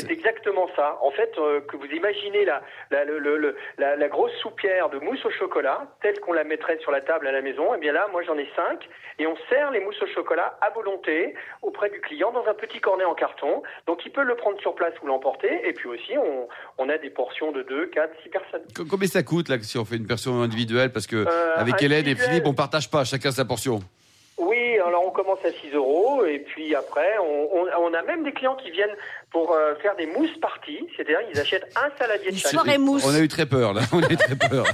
C'est 0.07 0.11
exactement 0.13 0.69
ça. 0.77 0.99
En 1.03 1.11
fait, 1.11 1.33
euh, 1.39 1.61
que 1.63 1.77
vous 1.77 1.87
imaginez 1.87 2.45
la, 2.45 2.63
la, 2.93 3.05
le- 3.05 3.19
le- 3.19 3.37
le- 3.39 3.57
la, 3.79 3.97
la 3.97 4.09
grosse 4.09 4.33
soupière 4.41 4.89
de 4.89 4.99
mousse 5.01 5.25
au 5.25 5.31
chocolat, 5.31 5.87
telle 6.01 6.21
qu'on 6.21 6.33
la 6.33 6.45
mettrait 6.45 6.79
sur 6.79 6.93
la 6.93 7.01
table 7.01 7.27
à 7.27 7.33
la 7.33 7.43
maison, 7.43 7.75
et 7.75 7.79
bien 7.79 7.93
là, 7.93 8.07
moi 8.13 8.23
j'en 8.23 8.39
ai 8.39 8.49
cinq, 8.55 8.89
et 9.19 9.27
on 9.27 9.37
sert 9.49 9.71
les 9.73 9.81
mousses 9.81 10.01
au 10.01 10.07
chocolat 10.07 10.57
à 10.61 10.71
volonté 10.71 11.35
auprès 11.63 11.91
du 11.91 12.01
client 12.01 12.31
dans 12.31 12.47
un 12.47 12.55
petit 12.55 12.81
cornet 12.81 13.05
en 13.05 13.15
carton. 13.15 13.63
Donc 13.87 14.05
il 14.07 14.13
peut 14.13 14.23
le 14.23 14.37
prendre 14.37 14.61
sur 14.61 14.75
place 14.77 14.95
ou 15.03 15.07
l'emporter, 15.07 15.67
et 15.69 15.73
puis 15.73 15.89
aussi 15.89 16.17
on, 16.19 16.49
on 16.79 16.89
a 16.89 16.97
des 16.99 17.11
portions 17.11 17.51
de 17.51 17.63
2, 17.63 17.87
4, 17.87 18.13
6 18.23 18.29
personnes. 18.29 18.63
Co- 18.77 18.85
Combien 18.89 19.09
ça 19.09 19.23
coûte 19.25 19.49
là 19.49 19.57
si 19.61 19.77
on 19.77 19.85
fait 19.85 19.97
une 19.97 20.07
version 20.07 20.41
individuelle? 20.43 20.93
Parce 20.93 21.07
que 21.09 21.17
Euh, 21.17 21.55
avec 21.57 21.83
Hélène 21.83 22.07
et. 22.07 22.15
Philippe, 22.15 22.47
on 22.47 22.55
partage 22.55 22.89
pas 22.91 23.05
chacun 23.05 23.33
sa 23.33 23.45
portion. 23.45 23.81
Oui, 24.37 24.79
alors 24.85 25.05
on 25.07 25.11
commence 25.11 25.39
à 25.45 25.51
6 25.53 25.75
euros 25.75 26.25
et 26.25 26.41
puis 26.41 26.75
après, 26.75 27.19
on, 27.23 27.49
on, 27.57 27.67
on 27.87 27.95
a 27.95 28.03
même 28.03 28.25
des 28.25 28.33
clients 28.33 28.57
qui 28.57 28.71
viennent 28.73 28.95
pour 29.31 29.53
euh, 29.53 29.75
faire 29.77 29.95
des 29.97 30.07
mousses 30.07 30.37
parties, 30.41 30.81
c'est-à-dire 30.97 31.19
ils 31.33 31.39
achètent 31.39 31.67
un 31.77 31.89
saladier 31.99 32.31
de 32.31 32.35
Des 32.35 32.39
chaque. 32.41 32.55
On 32.55 33.15
a 33.15 33.19
eu 33.21 33.29
très 33.29 33.47
peur 33.47 33.73
là, 33.73 33.83
on 33.93 34.03
a 34.03 34.11
eu 34.11 34.17
très 34.17 34.35
peur. 34.37 34.65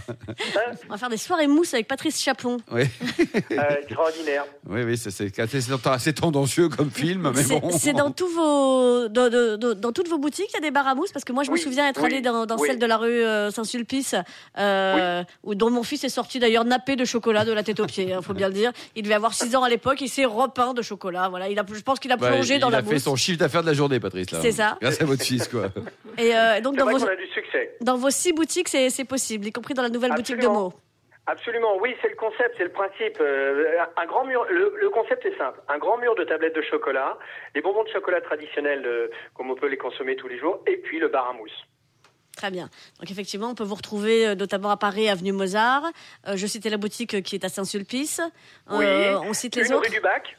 On 0.88 0.92
va 0.92 0.96
faire 0.98 1.08
des 1.10 1.16
soirées 1.18 1.46
mousse 1.46 1.74
avec 1.74 1.88
Patrice 1.88 2.22
Chapon. 2.22 2.56
Oui, 2.72 2.84
Euh, 3.52 3.76
extraordinaire. 3.82 4.44
oui, 4.68 4.82
oui, 4.84 4.96
c'est 4.96 5.10
c'est 5.10 5.38
assez, 5.38 5.60
assez 5.84 6.12
tendancieux 6.14 6.68
comme 6.68 6.90
film, 6.90 7.30
mais 7.34 7.42
C'est 7.42 7.60
bon. 7.60 7.70
c'est 7.70 7.92
dans 7.92 8.10
tous 8.10 8.28
vos 8.28 9.08
dans, 9.08 9.28
dans- 9.28 9.58
dans- 9.58 9.74
dans 9.74 9.92
toutes 9.92 10.08
vos 10.08 10.18
boutiques 10.18 10.48
il 10.50 10.54
y 10.54 10.58
a 10.58 10.60
des 10.60 10.70
bars 10.70 10.86
à 10.88 10.94
mousse? 10.94 11.12
Parce 11.12 11.24
que 11.24 11.32
moi 11.32 11.42
je 11.44 11.50
me 11.50 11.56
souviens 11.56 11.88
être 11.88 12.00
oui, 12.00 12.06
allée 12.06 12.20
dans, 12.20 12.46
dans 12.46 12.56
oui. 12.56 12.68
celle 12.68 12.78
de 12.78 12.86
la 12.86 12.96
rue 12.96 13.22
euh, 13.24 13.50
Saint-Sulpice 13.50 14.14
euh, 14.58 15.22
où 15.44 15.54
dont 15.54 15.70
mon 15.70 15.82
fils 15.82 16.04
est 16.04 16.08
sorti 16.08 16.38
d'ailleurs 16.38 16.64
nappé 16.64 16.96
de 16.96 17.04
chocolat 17.04 17.44
de 17.44 17.52
la 17.52 17.62
tête 17.62 17.80
aux 17.80 17.86
pieds 17.86 18.14
il 18.16 18.22
faut 18.22 18.34
bien 18.34 18.48
le 18.48 18.54
dire 18.54 18.72
il 18.96 19.02
devait 19.02 19.14
avoir 19.14 19.34
6 19.34 19.49
ans 19.56 19.62
à 19.62 19.68
l'époque 19.68 20.00
il 20.00 20.08
s'est 20.08 20.24
repeint 20.24 20.74
de 20.74 20.82
chocolat 20.82 21.28
voilà 21.28 21.48
il 21.48 21.58
a 21.58 21.64
je 21.72 21.80
pense 21.82 21.98
qu'il 22.00 22.12
a 22.12 22.16
Ouais, 22.16 22.28
plongé 22.30 22.54
il 22.54 22.60
dans 22.60 22.68
a 22.68 22.72
la 22.72 22.82
fait 22.82 22.94
mousse 22.94 23.04
son 23.04 23.16
chiffre 23.16 23.38
d'affaires 23.38 23.62
de 23.62 23.66
la 23.68 23.72
journée, 23.74 24.00
Patrice. 24.00 24.28
C'est 24.40 24.52
ça. 24.52 24.76
Grâce 24.80 25.00
à 25.00 25.04
votre 25.04 25.22
fils, 25.22 25.48
quoi. 25.48 25.66
Et 26.18 26.34
euh, 26.34 26.60
donc 26.60 26.76
dans 26.76 26.84
vrai 26.84 26.94
vos, 26.94 27.06
a 27.08 27.16
du 27.16 27.26
succès. 27.28 27.76
dans 27.80 27.96
vos 27.96 28.10
six 28.10 28.32
boutiques, 28.32 28.68
c'est 28.68 28.90
c'est 28.90 29.04
possible, 29.04 29.46
y 29.46 29.52
compris 29.52 29.74
dans 29.74 29.82
la 29.82 29.88
nouvelle 29.88 30.12
boutique 30.14 30.38
de 30.38 30.46
mots. 30.48 30.72
Absolument, 31.26 31.76
oui, 31.80 31.94
c'est 32.02 32.08
le 32.08 32.16
concept, 32.16 32.54
c'est 32.58 32.64
le 32.64 32.72
principe. 32.72 33.18
Euh, 33.20 33.76
un 33.96 34.06
grand 34.06 34.24
mur, 34.24 34.44
le, 34.50 34.74
le 34.80 34.90
concept 34.90 35.24
est 35.26 35.36
simple. 35.38 35.60
Un 35.68 35.78
grand 35.78 35.96
mur 35.98 36.14
de 36.16 36.24
tablettes 36.24 36.56
de 36.56 36.62
chocolat, 36.62 37.16
les 37.54 37.60
bonbons 37.62 37.84
de 37.84 37.88
chocolat 37.90 38.20
traditionnels, 38.20 38.82
euh, 38.84 39.08
comme 39.34 39.50
on 39.50 39.54
peut 39.54 39.68
les 39.68 39.76
consommer 39.76 40.16
tous 40.16 40.26
les 40.28 40.38
jours, 40.38 40.60
et 40.66 40.78
puis 40.78 40.98
le 40.98 41.08
bar 41.08 41.28
à 41.30 41.32
mousse. 41.34 41.64
Très 42.40 42.50
bien. 42.50 42.70
Donc 42.98 43.10
effectivement, 43.10 43.50
on 43.50 43.54
peut 43.54 43.64
vous 43.64 43.74
retrouver 43.74 44.28
euh, 44.28 44.34
notamment 44.34 44.70
à 44.70 44.78
Paris, 44.78 45.10
avenue 45.10 45.32
Mozart. 45.32 45.84
Euh, 46.26 46.36
je 46.38 46.46
citais 46.46 46.70
la 46.70 46.78
boutique 46.78 47.12
euh, 47.12 47.20
qui 47.20 47.34
est 47.34 47.44
à 47.44 47.50
Saint-Sulpice. 47.50 48.22
Euh, 48.70 48.78
Oui. 48.78 49.26
on 49.28 49.34
cite 49.34 49.56
les 49.56 49.66
Une 49.66 49.74
autres 49.74 49.90
rue 49.90 49.94
du 49.94 50.00
Bac, 50.00 50.38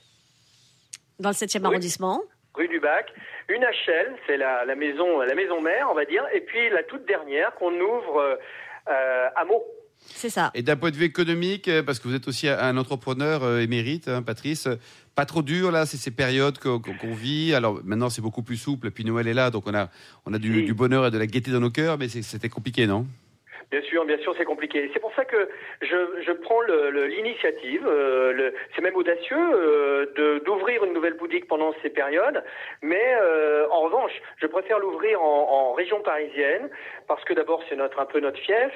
dans 1.20 1.30
le 1.30 1.36
7e 1.36 1.60
Oui. 1.60 1.66
arrondissement. 1.68 2.24
rue 2.56 2.68
du 2.68 2.80
Bac. 2.80 3.14
Une 3.50 3.62
HL, 3.62 4.16
c'est 4.26 4.38
la, 4.38 4.66
la 4.66 4.74
maison, 4.74 5.20
la 5.20 5.36
maison 5.36 5.62
mère, 5.62 5.90
on 5.92 5.94
va 5.94 6.06
dire. 6.06 6.24
Et 6.34 6.42
puis 6.42 6.72
la 6.72 6.82
toute 6.82 7.06
dernière 7.06 7.54
qu'on 7.54 7.72
ouvre 7.80 8.40
euh, 8.90 9.28
à 9.36 9.46
Meaux. 9.46 9.64
C'est 10.00 10.32
ça. 10.32 10.50
Et 10.56 10.64
d'un 10.64 10.78
point 10.78 10.90
de 10.90 10.96
vue 10.96 11.06
économique, 11.06 11.70
parce 11.86 12.00
que 12.00 12.08
vous 12.08 12.16
êtes 12.16 12.28
aussi 12.28 12.50
un 12.50 12.78
entrepreneur 12.78 13.44
euh, 13.44 13.60
émérite, 13.60 14.08
hein, 14.08 14.24
Patrice, 14.24 14.68
pas 15.22 15.26
trop 15.28 15.44
dur 15.44 15.70
là, 15.72 15.86
c'est 15.86 15.98
ces 15.98 16.10
périodes 16.10 16.58
qu'on 16.58 17.14
vit. 17.14 17.54
Alors 17.54 17.80
maintenant 17.84 18.10
c'est 18.10 18.24
beaucoup 18.24 18.42
plus 18.42 18.58
souple, 18.58 18.90
puis 18.90 19.06
Noël 19.06 19.28
est 19.28 19.36
là, 19.36 19.52
donc 19.52 19.66
on 19.68 19.76
a, 19.76 19.90
on 20.26 20.34
a 20.34 20.40
du, 20.40 20.52
Oui. 20.52 20.64
du 20.64 20.74
bonheur 20.74 21.06
et 21.06 21.12
de 21.12 21.20
la 21.20 21.28
gaieté 21.28 21.52
dans 21.52 21.60
nos 21.60 21.70
cœurs, 21.70 22.00
mais 22.00 22.08
c'était 22.10 22.50
compliqué, 22.50 22.88
non? 22.88 23.06
Bien 23.70 23.84
sûr, 23.84 24.04
bien 24.06 24.18
sûr, 24.18 24.34
c'est 24.38 24.44
compliqué. 24.54 24.90
C'est 24.94 25.00
pour 25.00 25.14
ça 25.16 25.24
que 25.24 25.48
je, 25.84 26.00
je 26.26 26.32
prends 26.32 26.62
l'initiative, 26.62 27.84
euh, 27.88 28.50
c'est 28.76 28.82
même 28.82 28.96
audacieux, 28.96 29.38
euh, 29.38 30.40
d'ouvrir 30.44 30.84
une 30.86 30.94
nouvelle 30.94 31.14
boutique 31.18 31.48
pendant 31.48 31.72
ces 31.84 31.92
périodes. 31.92 32.44
Mais 32.82 33.06
euh, 33.22 33.68
en 33.70 33.82
revanche, 33.82 34.12
je 34.42 34.48
préfère 34.48 34.80
l'ouvrir 34.80 35.22
en, 35.22 35.42
en 35.58 35.74
région 35.74 36.02
parisienne 36.02 36.68
parce 37.08 37.24
que 37.26 37.34
d'abord 37.36 37.62
c'est 37.70 37.76
notre 37.76 38.00
un 38.00 38.06
peu 38.08 38.20
notre 38.20 38.40
fief, 38.40 38.74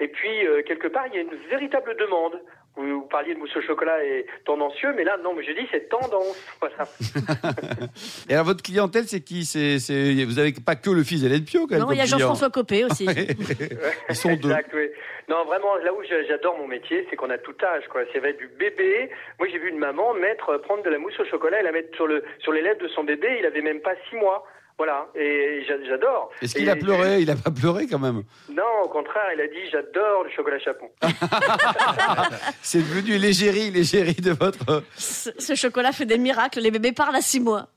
et 0.00 0.08
puis 0.08 0.44
euh, 0.44 0.62
quelque 0.62 0.88
part 0.88 1.06
il 1.06 1.14
y 1.14 1.18
a 1.18 1.22
une 1.22 1.38
véritable 1.48 1.96
demande. 2.04 2.36
Vous, 2.76 2.86
vous 3.02 3.06
parliez 3.06 3.34
de 3.34 3.38
mousse 3.38 3.54
au 3.56 3.60
chocolat 3.62 4.02
et 4.04 4.26
tendancieux, 4.44 4.92
mais 4.96 5.04
là 5.04 5.16
non, 5.22 5.32
mais 5.34 5.44
je 5.44 5.52
dis 5.52 5.66
c'est 5.70 5.88
tendance. 5.88 6.36
Voilà. 6.60 6.76
Et 8.28 8.32
alors 8.34 8.46
votre 8.46 8.62
clientèle, 8.62 9.04
c'est 9.06 9.20
qui? 9.20 9.44
C'est 9.44 9.78
c'est- 9.78 10.24
Vous 10.24 10.38
avez 10.38 10.52
pas 10.52 10.74
que 10.76 10.90
le 10.90 11.04
fils 11.04 11.22
d'Hélène 11.22 11.44
Pio, 11.44 11.66
quand 11.66 11.76
même 11.76 11.84
Non, 11.84 11.92
il 11.92 11.98
y 11.98 12.00
a. 12.00 12.04
Jean-François 12.06 12.50
Copé 12.50 12.84
aussi. 12.84 13.06
Ils 14.10 14.16
sont 14.16 14.30
deux. 14.34 14.50
Exact, 14.50 14.70
oui. 14.74 14.88
Non, 15.28 15.44
vraiment, 15.46 15.76
là 15.76 15.92
où 15.94 16.02
j'a- 16.02 16.22
j'adore 16.24 16.58
mon 16.58 16.66
métier, 16.68 17.06
c'est 17.08 17.16
qu'on 17.16 17.30
a 17.30 17.38
tout 17.38 17.54
âge, 17.62 17.84
quoi. 17.90 18.02
C'est 18.12 18.22
être 18.24 18.38
du 18.38 18.48
bébé. 18.48 19.08
Moi, 19.38 19.48
j'ai 19.50 19.58
vu 19.58 19.70
une 19.70 19.78
maman 19.78 20.12
mettre, 20.14 20.50
euh, 20.50 20.58
prendre 20.58 20.82
de 20.82 20.90
la 20.90 20.98
mousse 20.98 21.18
au 21.18 21.24
chocolat 21.24 21.60
et 21.60 21.62
la 21.62 21.72
mettre 21.72 21.94
sur 21.96 22.06
le, 22.06 22.22
sur 22.40 22.52
les 22.52 22.60
lèvres 22.60 22.80
de 22.80 22.88
son 22.88 23.04
bébé. 23.04 23.36
Il 23.38 23.46
avait 23.46 23.62
même 23.62 23.80
pas 23.80 23.94
six 24.10 24.16
mois. 24.16 24.46
Voilà. 24.76 25.06
Et 25.14 25.62
j'a- 25.68 25.82
j'adore. 25.88 26.30
Est-ce 26.42 26.54
qu'il 26.56 26.68
a 26.68 26.74
pleuré? 26.76 27.20
Il 27.20 27.30
a 27.30 27.36
pas 27.36 27.50
pleuré 27.52 27.86
quand 27.86 27.98
même? 28.00 28.24
Non, 28.50 28.82
au 28.84 28.88
contraire, 28.88 29.22
il 29.34 29.40
a 29.40 29.46
dit, 29.46 29.70
j'adore 29.70 30.24
le 30.24 30.30
chocolat 30.30 30.58
chapon. 30.58 30.90
C'est 32.62 32.78
devenu 32.80 33.18
l'égérie, 33.18 33.70
l'égérie 33.70 34.14
de 34.14 34.32
votre. 34.32 34.82
ce, 34.96 35.30
ce 35.38 35.54
chocolat 35.54 35.92
fait 35.92 36.06
des 36.06 36.18
miracles. 36.18 36.60
Les 36.60 36.70
bébés 36.70 36.92
parlent 36.92 37.14
à 37.16 37.20
six 37.22 37.40
mois. 37.40 37.68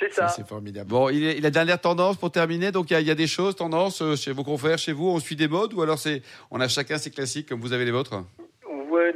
C'est 0.00 0.12
Ça, 0.12 0.26
ça. 0.26 0.34
c'est 0.34 0.48
formidable. 0.48 0.88
Bon, 0.90 1.08
il, 1.10 1.24
est, 1.24 1.38
il 1.38 1.46
a 1.46 1.50
dernière 1.50 1.80
tendance 1.80 2.16
pour 2.16 2.32
terminer. 2.32 2.72
Donc 2.72 2.90
il 2.90 2.98
y 2.98 3.04
y 3.04 3.10
a 3.10 3.14
des 3.14 3.28
choses, 3.28 3.54
tendances 3.54 4.02
euh, 4.02 4.16
chez 4.16 4.32
vos 4.32 4.42
confrères, 4.42 4.78
chez 4.78 4.92
vous. 4.92 5.08
On 5.08 5.20
suit 5.20 5.36
des 5.36 5.46
modes 5.46 5.72
ou 5.74 5.82
alors 5.82 5.98
c'est, 6.00 6.22
on 6.50 6.60
a 6.60 6.66
chacun 6.66 6.98
ses 6.98 7.10
classiques 7.12 7.48
comme 7.50 7.60
vous 7.60 7.72
avez 7.72 7.84
les 7.84 7.92
vôtres? 7.92 8.14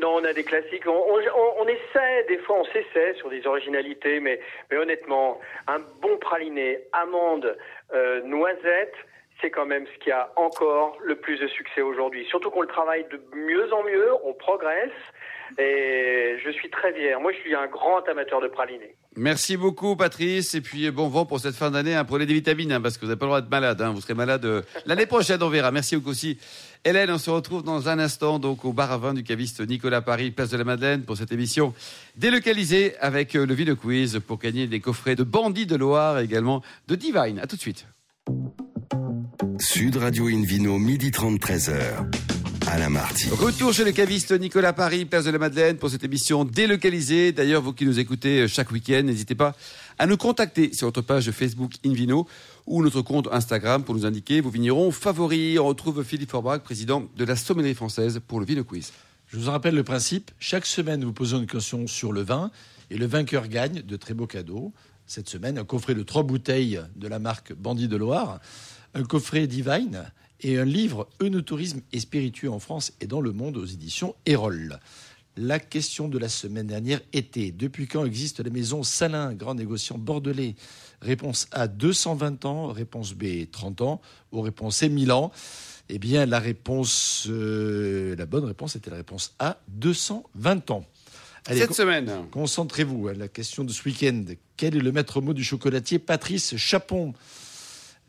On 0.05 0.25
a 0.25 0.33
des 0.33 0.45
classiques. 0.45 0.85
On 0.87 1.67
essaie, 1.67 2.25
des 2.29 2.39
fois, 2.39 2.61
on 2.61 2.65
s'essaie 2.65 3.15
sur 3.15 3.31
des 3.31 3.47
originalités, 3.47 4.21
mais, 4.21 4.41
mais 4.71 4.77
honnêtement, 4.77 5.41
un 5.67 5.79
bon 6.01 6.17
praliné, 6.19 6.81
amande, 6.93 7.57
euh, 7.93 8.21
noisette, 8.23 8.95
c'est 9.41 9.51
quand 9.51 9.67
même 9.67 9.87
ce 9.87 9.99
qui 9.99 10.11
a 10.11 10.31
encore 10.37 10.97
le 11.03 11.17
plus 11.17 11.39
de 11.39 11.47
succès 11.47 11.81
aujourd'hui. 11.81 12.25
Surtout 12.27 12.51
qu'on 12.51 12.63
le 12.63 12.69
travaille 12.69 13.05
de 13.05 13.21
mieux 13.35 13.73
en 13.73 13.83
mieux, 13.85 14.13
on 14.25 14.35
progresse, 14.35 14.91
et 15.59 16.37
je 16.45 16.51
suis 16.51 16.71
très 16.71 16.93
fier. 16.93 17.21
Moi, 17.21 17.33
je 17.33 17.39
suis 17.39 17.55
un 17.55 17.67
grand 17.67 18.07
amateur 18.09 18.41
de 18.41 18.49
praliné. 18.49 18.95
Merci 19.19 19.57
beaucoup, 19.57 19.97
Patrice. 19.97 20.55
Et 20.55 20.61
puis 20.61 20.91
bon 20.93 21.09
vent 21.09 21.27
pour 21.27 21.41
cette 21.41 21.57
fin 21.57 21.71
d'année. 21.73 21.95
hein. 21.97 22.05
Prenez 22.05 22.25
des 22.25 22.35
vitamines 22.35 22.73
hein, 22.73 22.81
parce 22.81 22.97
que 22.97 23.01
vous 23.03 23.09
n'avez 23.09 23.19
pas 23.19 23.27
le 23.27 23.31
droit 23.31 23.41
d'être 23.41 23.51
malade. 23.51 23.83
hein. 23.83 23.91
Vous 23.93 24.01
serez 24.01 24.15
malade 24.15 24.45
euh, 24.45 24.63
l'année 24.87 25.07
prochaine, 25.07 25.43
on 25.43 25.49
verra. 25.49 25.71
Merci 25.73 25.97
beaucoup 25.97 26.11
aussi. 26.11 26.39
Hélène, 26.85 27.11
on 27.11 27.19
se 27.19 27.29
retrouve 27.29 27.65
dans 27.65 27.89
un 27.89 27.99
instant 27.99 28.39
donc 28.39 28.65
au 28.65 28.73
bar 28.73 28.93
à 28.93 28.99
vin 28.99 29.13
du 29.13 29.25
caviste 29.25 29.61
Nicolas 29.67 30.01
Paris, 30.01 30.31
place 30.31 30.51
de 30.51 30.57
la 30.57 30.63
Madeleine, 30.65 31.03
pour 31.03 31.17
cette 31.17 31.33
émission 31.33 31.75
délocalisée 32.17 32.97
avec 33.01 33.35
euh, 33.35 33.45
le 33.45 33.55
Vino 33.55 33.75
Quiz 33.75 34.21
pour 34.25 34.39
gagner 34.39 34.69
des 34.69 34.79
coffrets 34.79 35.17
de 35.17 35.25
Bandits 35.25 35.67
de 35.67 35.75
Loire 35.77 36.21
et 36.21 36.25
également 36.25 36.63
de 36.87 36.95
Divine. 36.95 37.41
À 37.43 37.47
tout 37.49 37.57
de 37.57 37.61
suite. 37.61 37.87
Sud 39.59 39.97
Radio 39.97 40.29
Invino, 40.29 40.79
midi 40.79 41.11
30, 41.11 41.41
13h. 41.41 42.38
Alain 42.71 42.91
Marty. 42.91 43.31
Retour 43.31 43.73
chez 43.73 43.85
le 43.85 43.93
caviste 43.93 44.39
Nicolas 44.39 44.75
Paris, 44.75 45.07
place 45.07 45.25
de 45.25 45.31
la 45.31 45.39
Madeleine, 45.39 45.79
pour 45.79 45.89
cette 45.89 46.05
émission 46.05 46.45
délocalisée. 46.45 47.33
D'ailleurs, 47.33 47.63
vous 47.63 47.73
qui 47.73 47.87
nous 47.87 47.99
écoutez 47.99 48.41
euh, 48.41 48.49
chaque 48.49 48.71
week-end, 48.71 49.03
n'hésitez 49.05 49.35
pas 49.35 49.57
à 49.99 50.07
nous 50.07 50.19
contacter 50.19 50.75
sur 50.75 50.87
notre 50.87 51.01
page 51.01 51.31
Facebook 51.31 51.73
Invino 51.87 52.27
ou 52.67 52.83
notre 52.83 53.01
compte 53.01 53.27
Instagram 53.33 53.85
pour 53.85 53.95
nous 53.95 54.05
indiquer 54.05 54.43
vos 54.43 54.51
vignerons 54.51 54.91
favoris. 54.91 55.59
On 55.59 55.67
retrouve 55.67 56.05
Philippe 56.05 56.31
Forbach, 56.31 56.61
président 56.61 57.09
de 57.17 57.25
la 57.25 57.37
Sommellerie 57.37 57.75
française 57.75 58.21
pour 58.27 58.39
le 58.39 58.45
Vino 58.45 58.65
Quiz. 58.65 58.93
Je 59.29 59.39
vous 59.39 59.49
en 59.49 59.53
rappelle 59.53 59.75
le 59.75 59.85
principe. 59.85 60.31
Chaque 60.39 60.67
semaine, 60.67 61.01
nous 61.01 61.13
posons 61.13 61.39
une 61.39 61.47
question 61.47 61.87
sur 61.87 62.13
le 62.13 62.21
vin 62.21 62.51
et 62.91 62.99
le 62.99 63.07
vainqueur 63.07 63.49
gagne 63.49 63.81
de 63.81 63.97
très 63.97 64.13
beaux 64.13 64.27
cadeaux. 64.27 64.75
Cette 65.07 65.31
semaine, 65.31 65.57
un 65.57 65.65
coffret 65.65 65.95
de 65.95 66.03
trois 66.03 66.23
bouteilles 66.23 66.81
de 66.97 67.09
la 67.09 67.19
marque 67.19 67.55
Bandit 67.55 67.89
de 67.89 67.97
Loire, 67.97 68.41
un 68.95 69.05
coffret 69.05 69.47
Divine 69.47 70.05
et 70.41 70.59
un 70.59 70.65
livre 70.65 71.09
Eunotourisme 71.21 71.81
et 71.93 72.01
spiritueux 72.01 72.51
en 72.51 72.59
France 72.59 72.93
et 73.01 73.07
dans 73.07 73.21
le 73.21 73.33
monde 73.33 73.57
aux 73.57 73.65
éditions 73.67 74.15
Erol. 74.27 74.79
La 75.37 75.61
question 75.61 76.09
de 76.09 76.19
la 76.19 76.29
semaine 76.29 76.67
dernière 76.67 77.01
était 77.13 77.53
depuis 77.53 77.87
quand 77.87 78.05
existe 78.05 78.41
la 78.41 78.51
maison 78.51 78.83
Salin, 78.83 79.35
grand 79.35 79.55
négociant 79.55 79.97
bordelais? 79.97 80.57
Réponse 81.01 81.47
A 81.53 81.69
220 81.69 82.45
ans, 82.45 82.67
réponse 82.69 83.15
B 83.15 83.49
30 83.51 83.81
ans, 83.83 84.01
ou 84.33 84.41
réponse 84.41 84.79
C 84.79 84.89
1000 84.89 85.13
ans. 85.13 85.31
Eh 85.91 85.99
bien, 86.01 86.27
la 86.27 86.41
réponse, 86.41 87.27
euh, 87.31 88.17
la 88.17 88.27
bonne 88.27 88.45
réponse 88.45 88.75
était 88.75 88.91
la 88.91 88.97
réponse 88.97 89.35
A 89.39 89.61
220 89.69 90.71
ans. 90.73 90.85
Allez, 91.47 91.61
Cette 91.61 91.69
con- 91.69 91.75
semaine, 91.75 92.13
Concentrez-vous 92.33 93.07
à 93.09 93.15
la 93.15 93.29
question 93.29 93.63
de 93.65 93.73
ce 93.73 93.85
week-end. 93.89 94.25
Quel 94.57 94.77
est 94.77 94.81
le 94.81 94.91
maître 94.93 95.21
mot 95.21 95.35
du 95.35 95.45
chocolatier 95.45 95.99
Patrice 96.01 96.57
Chapon? 96.57 97.15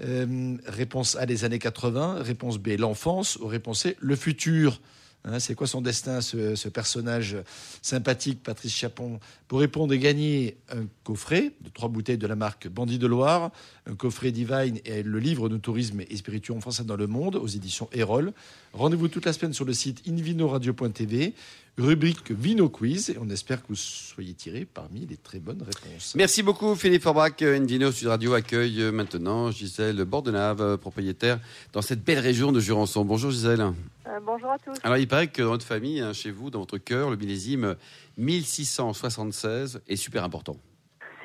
Euh, 0.01 0.57
Réponse 0.65 1.15
A, 1.15 1.25
les 1.25 1.43
années 1.43 1.59
80. 1.59 2.21
Réponse 2.21 2.57
B, 2.57 2.69
l'enfance. 2.77 3.37
Ou 3.37 3.47
réponse 3.47 3.81
C, 3.81 3.97
le 3.99 4.15
futur. 4.15 4.79
Hein, 5.25 5.39
c'est 5.39 5.53
quoi 5.53 5.67
son 5.67 5.81
destin, 5.81 6.21
ce, 6.21 6.69
personnage 6.69 7.35
sympathique, 7.81 8.41
Patrice 8.41 8.73
Chapon 8.73 9.19
Pour 9.49 9.59
répondre 9.59 9.93
et 9.93 9.99
gagner 9.99 10.57
un 10.69 10.85
coffret 11.03 11.51
de 11.59 11.69
trois 11.69 11.89
bouteilles 11.89 12.17
de 12.17 12.27
la 12.27 12.37
marque 12.37 12.69
Bandit 12.69 12.99
de 12.99 13.07
Loire, 13.07 13.51
un 13.85 13.95
coffret 13.95 14.31
Divine 14.31 14.79
et 14.85 15.03
le 15.03 15.19
livre 15.19 15.49
de 15.49 15.57
tourisme 15.57 16.01
et 16.09 16.15
spiritueux 16.15 16.53
en 16.53 16.61
français 16.61 16.85
dans 16.85 16.95
le 16.95 17.07
monde 17.07 17.35
aux 17.35 17.47
éditions 17.47 17.89
Erol. 17.91 18.31
Rendez-vous 18.71 19.09
toute 19.09 19.25
la 19.25 19.33
semaine 19.33 19.53
sur 19.53 19.65
le 19.65 19.73
site 19.73 20.03
invinoradio.tv, 20.07 21.33
rubrique 21.79 22.31
Vino 22.31 22.69
Quiz, 22.69 23.09
et 23.09 23.17
on 23.19 23.29
espère 23.29 23.61
que 23.61 23.69
vous 23.69 23.75
soyez 23.75 24.33
tirés 24.33 24.65
parmi 24.65 25.05
les 25.05 25.17
très 25.17 25.39
bonnes 25.39 25.61
réponses. 25.61 26.13
Merci 26.15 26.43
beaucoup 26.43 26.75
Philippe 26.75 27.03
Forbach. 27.03 27.41
Invino 27.41 27.91
Sud 27.91 28.07
Radio 28.07 28.33
accueille 28.33 28.81
euh, 28.81 28.91
maintenant 28.91 29.51
Gisèle 29.51 30.03
Bordenave, 30.03 30.61
euh, 30.61 30.77
propriétaire 30.77 31.39
dans 31.73 31.81
cette 31.81 32.03
belle 32.03 32.19
région 32.19 32.51
de 32.51 32.59
Jurançon. 32.59 33.05
Bonjour 33.05 33.31
Gisèle. 33.31 33.61
Euh, 33.61 34.19
bonjour 34.25 34.51
à 34.51 34.59
tous. 34.59 34.77
Alors 34.83 34.97
il 34.97 35.07
paraît 35.07 35.27
que 35.27 35.41
dans 35.41 35.49
votre 35.49 35.65
famille, 35.65 36.01
hein, 36.01 36.13
chez 36.13 36.31
vous, 36.31 36.49
dans 36.49 36.59
votre 36.59 36.77
cœur, 36.77 37.09
le 37.09 37.15
millésime 37.15 37.75
1676 38.17 39.81
est 39.87 39.95
super 39.95 40.23
important. 40.23 40.57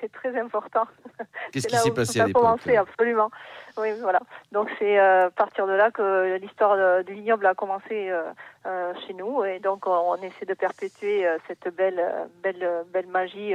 C'est 0.05 0.13
très 0.13 0.39
important. 0.39 0.87
Qu'est-ce 1.53 1.67
qui 1.67 1.77
s'est 1.77 1.91
passé 1.91 2.19
tout 2.19 2.25
à 2.25 2.27
l'époque 2.27 2.43
commencé, 2.43 2.77
absolument. 2.77 3.31
Oui, 3.79 3.89
voilà. 4.03 4.21
Donc 4.53 4.69
c'est 4.79 4.99
euh, 4.99 5.29
à 5.29 5.31
partir 5.31 5.67
de 5.67 5.73
là 5.73 5.91
que 5.91 6.37
l'histoire 6.37 7.03
du 7.05 7.15
vignoble 7.15 7.47
a 7.47 7.55
commencé 7.55 8.11
euh, 8.11 8.23
euh, 8.67 8.93
chez 9.07 9.15
nous, 9.15 9.43
et 9.45 9.61
donc 9.61 9.87
on, 9.87 10.13
on 10.13 10.17
essaie 10.17 10.45
de 10.45 10.53
perpétuer 10.53 11.27
cette 11.49 11.75
belle, 11.75 12.05
belle, 12.43 12.85
belle 12.93 13.07
magie 13.07 13.55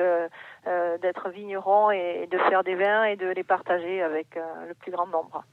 d'être 1.01 1.29
vigneron 1.29 1.91
et 1.91 2.27
de 2.31 2.37
faire 2.49 2.63
des 2.63 2.75
vins 2.75 3.03
et 3.03 3.15
de 3.15 3.27
les 3.27 3.43
partager 3.43 4.01
avec 4.01 4.39
le 4.67 4.73
plus 4.73 4.91
grand 4.91 5.07
nombre. 5.07 5.43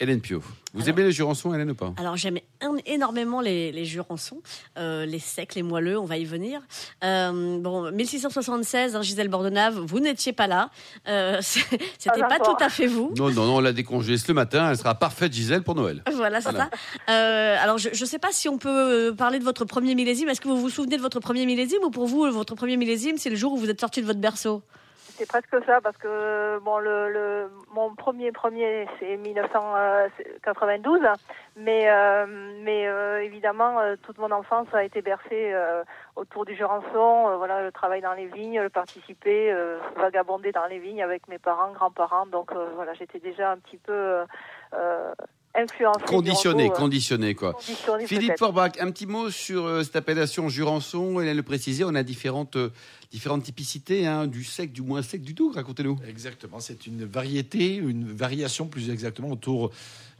Hélène 0.00 0.20
Pio. 0.20 0.40
Vous 0.74 0.80
Alors- 0.82 0.88
aimez 0.98 1.02
les 1.06 1.12
Jurançon, 1.12 1.54
Hélène, 1.54 1.70
ou 1.70 1.74
pas? 1.74 1.92
Alors 1.96 2.16
j'aime 2.16 2.38
énormément 2.86 3.40
les, 3.40 3.70
les 3.72 3.84
jurançons, 3.84 4.40
euh, 4.78 5.04
les 5.06 5.18
secs, 5.18 5.54
les 5.54 5.62
moelleux, 5.62 5.98
on 5.98 6.04
va 6.06 6.16
y 6.16 6.24
venir. 6.24 6.60
Euh, 7.04 7.58
bon, 7.60 7.90
1676, 7.92 8.96
hein, 8.96 9.02
Gisèle 9.02 9.28
Bordenave, 9.28 9.78
vous 9.78 10.00
n'étiez 10.00 10.32
pas 10.32 10.46
là. 10.46 10.70
Euh, 11.08 11.38
C'était 11.42 12.20
Pas 12.20 12.38
tout 12.40 12.56
à 12.60 12.68
fait 12.68 12.86
vous. 12.86 13.12
Non, 13.16 13.30
non, 13.30 13.46
non, 13.46 13.56
on 13.56 13.60
l'a 13.60 13.72
décongelée 13.72 14.16
ce 14.18 14.32
matin. 14.32 14.70
Elle 14.70 14.76
sera 14.78 14.94
parfaite, 14.94 15.32
Gisèle, 15.32 15.62
pour 15.62 15.74
Noël. 15.74 16.02
Voilà, 16.14 16.40
c'est 16.40 16.50
Voilà. 16.50 16.70
ça. 17.06 17.12
Euh, 17.12 17.56
alors, 17.60 17.78
je 17.78 17.88
ne 17.90 18.06
sais 18.08 18.18
pas 18.18 18.32
si 18.32 18.48
on 18.48 18.58
peut 18.58 19.14
parler 19.16 19.38
de 19.38 19.44
votre 19.44 19.64
premier 19.64 19.94
millésime. 19.94 20.28
Est-ce 20.28 20.40
que 20.40 20.48
vous 20.48 20.60
vous 20.60 20.70
souvenez 20.70 20.96
de 20.96 21.02
votre 21.02 21.20
premier 21.20 21.46
millésime 21.46 21.80
ou 21.84 21.90
pour 21.90 22.06
vous, 22.06 22.30
votre 22.32 22.54
premier 22.54 22.76
millésime, 22.76 23.18
c'est 23.18 23.30
le 23.30 23.36
jour 23.36 23.52
où 23.52 23.56
vous 23.56 23.70
êtes 23.70 23.80
sorti 23.80 24.00
de 24.00 24.06
votre 24.06 24.20
berceau? 24.20 24.62
C'est 25.22 25.28
presque 25.28 25.64
ça 25.66 25.80
parce 25.80 25.96
que 25.98 26.58
bon 26.64 26.78
le, 26.78 27.08
le 27.12 27.50
mon 27.72 27.94
premier 27.94 28.32
premier 28.32 28.88
c'est 28.98 29.16
1992 29.16 31.00
mais 31.56 31.88
euh, 31.88 32.26
mais 32.64 32.88
euh, 32.88 33.22
évidemment 33.22 33.78
euh, 33.78 33.94
toute 34.02 34.18
mon 34.18 34.32
enfance 34.32 34.66
a 34.72 34.82
été 34.82 35.00
bercée 35.00 35.54
autour 36.16 36.44
du 36.44 36.56
Jurançon 36.56 37.36
voilà 37.36 37.62
le 37.62 37.70
travail 37.70 38.00
dans 38.00 38.14
les 38.14 38.26
vignes 38.26 38.60
le 38.60 38.70
participer 38.70 39.54
vagabonder 39.96 40.50
dans 40.50 40.66
les 40.66 40.80
vignes 40.80 41.04
avec 41.04 41.28
mes 41.28 41.38
parents 41.38 41.70
grands-parents 41.70 42.26
donc 42.26 42.52
voilà 42.74 42.92
j'étais 42.94 43.20
déjà 43.20 43.52
un 43.52 43.58
petit 43.58 43.78
peu 43.78 44.24
influencé. 45.54 46.04
Conditionné, 46.06 46.70
conditionné 46.70 47.34
quoi. 47.34 47.56
Philippe 48.06 48.38
Forbach, 48.38 48.72
un 48.80 48.90
petit 48.90 49.06
mot 49.06 49.30
sur 49.30 49.84
cette 49.84 49.96
appellation 49.96 50.48
Jurançon. 50.48 51.20
Elle 51.20 51.36
le 51.36 51.42
précisé, 51.42 51.84
on 51.84 51.94
a 51.94 52.02
différentes 52.02 52.56
différentes 53.10 53.42
typicités 53.42 54.06
hein, 54.06 54.26
du 54.26 54.42
sec, 54.42 54.72
du 54.72 54.82
moins 54.82 55.02
sec, 55.02 55.22
du 55.22 55.34
doux. 55.34 55.52
Racontez-nous. 55.54 55.98
Exactement, 56.08 56.60
c'est 56.60 56.86
une 56.86 57.04
variété, 57.04 57.74
une 57.74 58.10
variation 58.10 58.66
plus 58.66 58.90
exactement 58.90 59.30
autour 59.30 59.70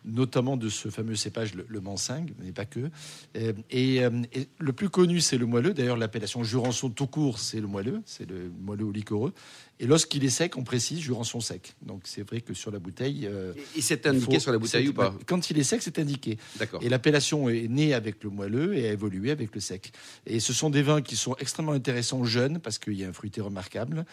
notamment 0.05 0.57
de 0.57 0.69
ce 0.69 0.89
fameux 0.89 1.17
cépage, 1.17 1.55
le, 1.55 1.65
le 1.69 1.81
Mansing, 1.81 2.33
mais 2.39 2.53
pas 2.53 2.65
que. 2.65 2.91
Euh, 3.37 3.53
et, 3.71 4.05
euh, 4.05 4.11
et, 4.33 4.49
le 4.59 4.73
plus 4.73 4.89
connu, 4.89 5.21
c'est 5.21 5.39
le 5.39 5.47
moelleux. 5.47 5.75
D'ailleurs, 5.75 5.97
l'appellation 5.97 6.43
Jurançon 6.43 6.91
tout 6.91 7.07
court, 7.07 7.39
c'est 7.39 7.61
le 7.61 7.67
moelleux, 7.67 8.03
c'est 8.07 8.29
le 8.29 8.51
moelleux 8.61 8.87
au 8.87 8.93
liquoreux. 8.93 9.33
Et 9.81 9.87
lorsqu'il 9.87 10.23
est 10.25 10.31
sec, 10.31 10.57
on 10.57 10.63
précise 10.63 11.01
Jurançon 11.01 11.41
sec. 11.41 11.75
Donc 11.83 12.03
c'est 12.05 12.23
vrai 12.23 12.41
que 12.41 12.55
sur 12.55 12.71
la 12.71 12.79
bouteille. 12.79 13.27
Euh, 13.27 13.53
et 13.75 13.81
c'est 13.81 14.07
indiqué 14.07 14.39
sur 14.39 14.53
la 14.53 14.59
bouteille 14.59 14.89
ou 14.89 14.93
pas 14.93 15.13
Quand 15.27 15.51
il 15.51 15.59
est 15.59 15.65
sec, 15.65 15.83
c'est 15.83 15.99
indiqué. 15.99 16.39
D'accord. 16.57 16.81
Et 16.85 16.89
l'appellation 16.89 17.49
est 17.49 17.67
née 17.67 17.93
avec 17.93 18.23
le 18.23 18.31
moelleux 18.31 18.77
et 18.77 18.89
a 18.89 18.93
évolué 18.93 19.33
avec 19.33 19.53
le 19.55 19.61
sec. 19.61 19.93
Et 20.25 20.39
ce 20.39 20.53
sont 20.53 20.71
des 20.71 20.83
vins 20.83 21.03
qui 21.03 21.17
sont 21.17 21.35
extrêmement 21.41 21.73
intéressants 21.73 22.23
jeunes 22.23 22.61
parce 22.61 22.79
qu'il 22.79 22.95
y 22.95 23.05
a 23.05 23.09
un 23.09 23.13
fruité 23.13 23.41
remarquable, 23.41 24.05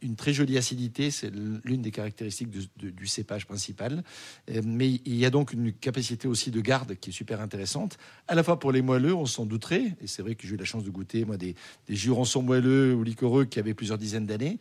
une 0.00 0.16
très 0.16 0.32
jolie 0.32 0.56
acidité, 0.56 1.10
c'est 1.10 1.30
l'une 1.30 1.82
des 1.82 1.90
caractéristiques 1.90 2.50
de, 2.50 2.62
de, 2.78 2.90
du 2.90 3.06
cépage 3.06 3.46
principal. 3.46 4.04
Mais 4.64 5.00
il 5.04 5.13
y 5.16 5.24
a 5.24 5.30
donc 5.30 5.52
une 5.52 5.72
capacité 5.72 6.28
aussi 6.28 6.50
de 6.50 6.60
garde 6.60 6.94
qui 6.96 7.10
est 7.10 7.12
super 7.12 7.40
intéressante, 7.40 7.98
à 8.28 8.34
la 8.34 8.42
fois 8.42 8.58
pour 8.58 8.72
les 8.72 8.82
moelleux, 8.82 9.14
on 9.14 9.26
s'en 9.26 9.46
douterait. 9.46 9.96
Et 10.00 10.06
c'est 10.06 10.22
vrai 10.22 10.34
que 10.34 10.46
j'ai 10.46 10.54
eu 10.54 10.58
la 10.58 10.64
chance 10.64 10.84
de 10.84 10.90
goûter 10.90 11.24
moi 11.24 11.36
des, 11.36 11.54
des 11.88 11.96
Jurançons 11.96 12.42
moelleux 12.42 12.94
ou 12.94 13.02
liquoreux 13.02 13.44
qui 13.44 13.58
avaient 13.58 13.74
plusieurs 13.74 13.98
dizaines 13.98 14.26
d'années. 14.26 14.58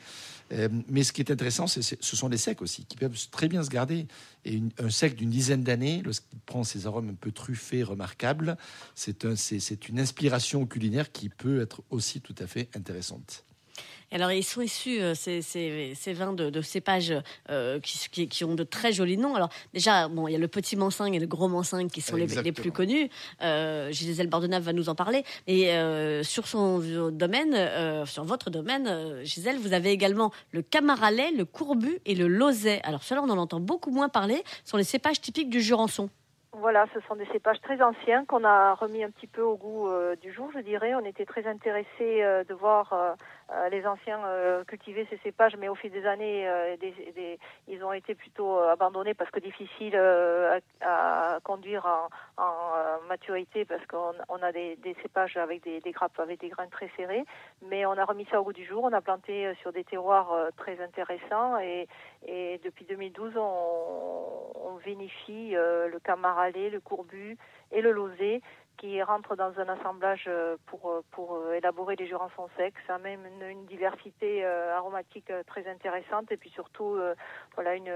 Euh, 0.52 0.70
mais 0.88 1.04
ce 1.04 1.14
qui 1.14 1.22
est 1.22 1.32
intéressant, 1.32 1.68
c'est, 1.68 1.82
ce 1.82 2.16
sont 2.16 2.28
les 2.28 2.38
secs 2.38 2.62
aussi, 2.62 2.86
qui 2.86 2.98
peuvent 2.98 3.18
très 3.32 3.48
bien 3.48 3.64
se 3.64 3.70
garder. 3.70 4.08
Et 4.46 4.62
un 4.80 4.90
sec 4.90 5.16
d'une 5.16 5.30
dizaine 5.30 5.64
d'années, 5.64 6.02
lorsqu'il 6.04 6.40
prend 6.40 6.64
ces 6.64 6.86
arômes 6.86 7.10
un 7.10 7.16
peu 7.16 7.32
truffés, 7.32 7.84
remarquables, 7.84 8.58
c'est 8.96 9.90
une 9.90 10.00
inspiration 10.00 10.66
culinaire 10.66 11.12
qui 11.12 11.30
peut 11.30 11.62
être 11.62 11.84
aussi 11.90 12.22
tout 12.22 12.36
à 12.40 12.48
fait 12.48 12.70
intéressante. 12.76 13.46
Alors, 14.14 14.32
ils 14.32 14.44
sont 14.44 14.62
issus, 14.62 15.02
euh, 15.02 15.16
ces, 15.16 15.42
ces, 15.42 15.94
ces, 15.96 16.14
vins 16.14 16.34
de, 16.34 16.52
de 16.52 16.62
cépages 16.62 17.16
euh, 17.50 17.80
qui, 17.80 17.98
qui, 18.12 18.28
qui, 18.28 18.44
ont 18.46 18.54
de 18.54 18.64
très 18.64 18.92
jolis 18.92 19.18
noms. 19.18 19.34
Alors, 19.34 19.50
déjà, 19.74 20.08
bon, 20.08 20.28
il 20.28 20.34
y 20.34 20.36
a 20.36 20.40
le 20.40 20.48
petit 20.48 20.76
Mansingue 20.76 21.16
et 21.16 21.20
le 21.20 21.26
gros 21.26 21.48
Mansingue 21.48 21.90
qui 21.90 22.02
sont 22.02 22.16
les, 22.16 22.28
les, 22.28 22.52
plus 22.52 22.72
connus. 22.72 23.10
Euh, 23.42 23.92
Gisèle 23.92 24.28
Bordenave 24.28 24.62
va 24.62 24.74
nous 24.74 24.88
en 24.88 24.94
parler. 24.94 25.24
Et 25.48 25.72
euh, 25.72 26.22
sur 26.22 26.46
son 26.46 26.78
domaine, 27.10 27.56
euh, 27.56 28.06
sur 28.06 28.24
votre 28.24 28.52
domaine, 28.52 29.24
Gisèle, 29.24 29.58
vous 29.58 29.74
avez 29.74 29.90
également 29.90 30.32
le 30.52 30.62
Camaralet, 30.62 31.32
le 31.32 31.46
Courbu 31.46 32.00
et 32.06 32.14
le 32.14 32.28
Lozet. 32.28 32.82
Alors, 32.84 33.02
cela, 33.02 33.24
on 33.24 33.30
en 33.32 33.38
entend 33.40 33.60
beaucoup 33.60 33.90
moins 33.90 34.10
parler. 34.10 34.44
Ce 34.64 34.70
sont 34.70 34.78
les 34.78 34.84
cépages 34.84 35.22
typiques 35.22 35.50
du 35.50 35.60
Jurançon. 35.60 36.12
Voilà, 36.56 36.86
ce 36.94 37.00
sont 37.08 37.16
des 37.16 37.26
cépages 37.32 37.60
très 37.62 37.82
anciens 37.82 38.26
qu'on 38.26 38.44
a 38.44 38.76
remis 38.76 39.04
un 39.04 39.10
petit 39.10 39.26
peu 39.26 39.42
au 39.42 39.58
goût 39.58 39.88
euh, 39.88 40.16
du 40.18 40.32
jour, 40.32 40.52
je 40.54 40.60
dirais. 40.60 40.94
On 40.94 41.04
était 41.04 41.26
très 41.26 41.48
intéressés 41.48 42.24
euh, 42.24 42.44
de 42.44 42.54
voir 42.54 42.94
euh 42.94 43.14
les 43.72 43.86
anciens 43.86 44.20
euh, 44.26 44.64
cultiver 44.64 45.06
ces 45.10 45.18
cépages, 45.18 45.56
mais 45.58 45.68
au 45.68 45.76
fil 45.76 45.92
des 45.92 46.06
années, 46.06 46.48
euh, 46.48 46.76
ils 47.68 47.84
ont 47.84 47.94
été 47.94 48.16
plutôt 48.16 48.58
abandonnés 48.60 49.14
parce 49.14 49.30
que 49.32 49.40
difficiles 49.40 49.96
à, 49.96 51.40
conduire 51.44 51.86
en, 52.38 53.04
maturité 53.08 53.66
parce 53.66 53.86
qu'on 53.86 54.14
on 54.30 54.42
a 54.42 54.52
des, 54.52 54.78
cépages 55.02 55.38
avec 55.38 55.64
des, 55.64 55.92
grappes 55.92 56.20
avec 56.20 56.40
des 56.40 56.50
grains 56.50 56.68
très 56.68 56.90
serrés. 56.96 57.26
Mais 57.70 57.86
on 57.86 57.94
a 57.94 58.06
remis 58.06 58.26
ça 58.32 58.40
au 58.40 58.44
goût 58.44 58.54
du 58.54 58.66
jour. 58.66 58.84
On 58.84 58.94
a 58.94 59.02
planté 59.02 59.54
sur 59.62 59.72
des 59.74 59.84
terroirs 59.84 60.34
très 60.58 60.82
intéressants 60.82 61.60
et, 61.60 61.88
et 62.26 62.60
depuis 62.64 62.86
2012, 62.86 63.34
on, 63.36 63.42
on 64.64 64.76
vinifie 64.78 65.52
le 65.52 66.00
camarade 66.00 66.54
le 66.56 66.80
courbu 66.80 67.38
et 67.72 67.82
le 67.82 67.92
lozé 67.92 68.42
qui 68.78 69.02
rentrent 69.02 69.36
dans 69.36 69.54
un 69.60 69.70
assemblage 69.70 70.30
pour, 70.68 71.04
pour 71.12 71.40
élaborer 71.54 71.96
des 71.96 72.08
jurançons 72.08 72.50
secs. 72.58 72.74
Ça 72.88 72.96
a 72.96 72.98
même 72.98 73.22
une, 73.26 73.48
une 73.48 73.66
diversité 73.66 74.44
euh, 74.44 74.76
aromatique 74.76 75.32
très 75.48 75.68
intéressante 75.68 76.32
et 76.32 76.38
puis 76.38 76.50
surtout 76.50 76.96
euh, 76.96 77.16
voilà 77.56 77.76
une, 77.76 77.94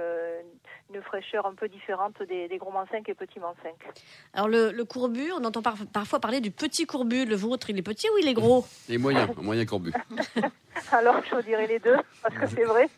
une 0.94 1.02
fraîcheur 1.02 1.46
un 1.46 1.54
peu 1.54 1.68
différente 1.68 2.22
des, 2.24 2.48
des 2.48 2.58
gros 2.58 2.72
mancinques 2.72 3.10
et 3.10 3.14
petits 3.14 3.40
mancinques. 3.40 3.88
Alors 4.34 4.48
le, 4.48 4.72
le 4.72 4.86
courbu, 4.86 5.32
on 5.32 5.44
entend 5.44 5.62
par, 5.62 5.76
parfois 5.94 6.20
parler 6.20 6.42
du 6.42 6.52
petit 6.52 6.86
courbu. 6.86 7.26
Le 7.26 7.36
vôtre, 7.36 7.70
il 7.70 7.78
est 7.78 7.84
petit 7.84 8.10
ou 8.10 8.18
il 8.18 8.28
est 8.28 8.34
gros? 8.34 8.66
Il 8.88 8.96
est 8.96 8.98
moyen, 8.98 9.28
moyen 9.38 9.66
courbu. 9.66 9.94
Alors, 10.92 11.22
je 11.24 11.42
dirais 11.42 11.68
les 11.68 11.80
deux, 11.80 11.98
parce 12.22 12.36
que 12.36 12.48
c'est 12.48 12.64
vrai 12.64 12.90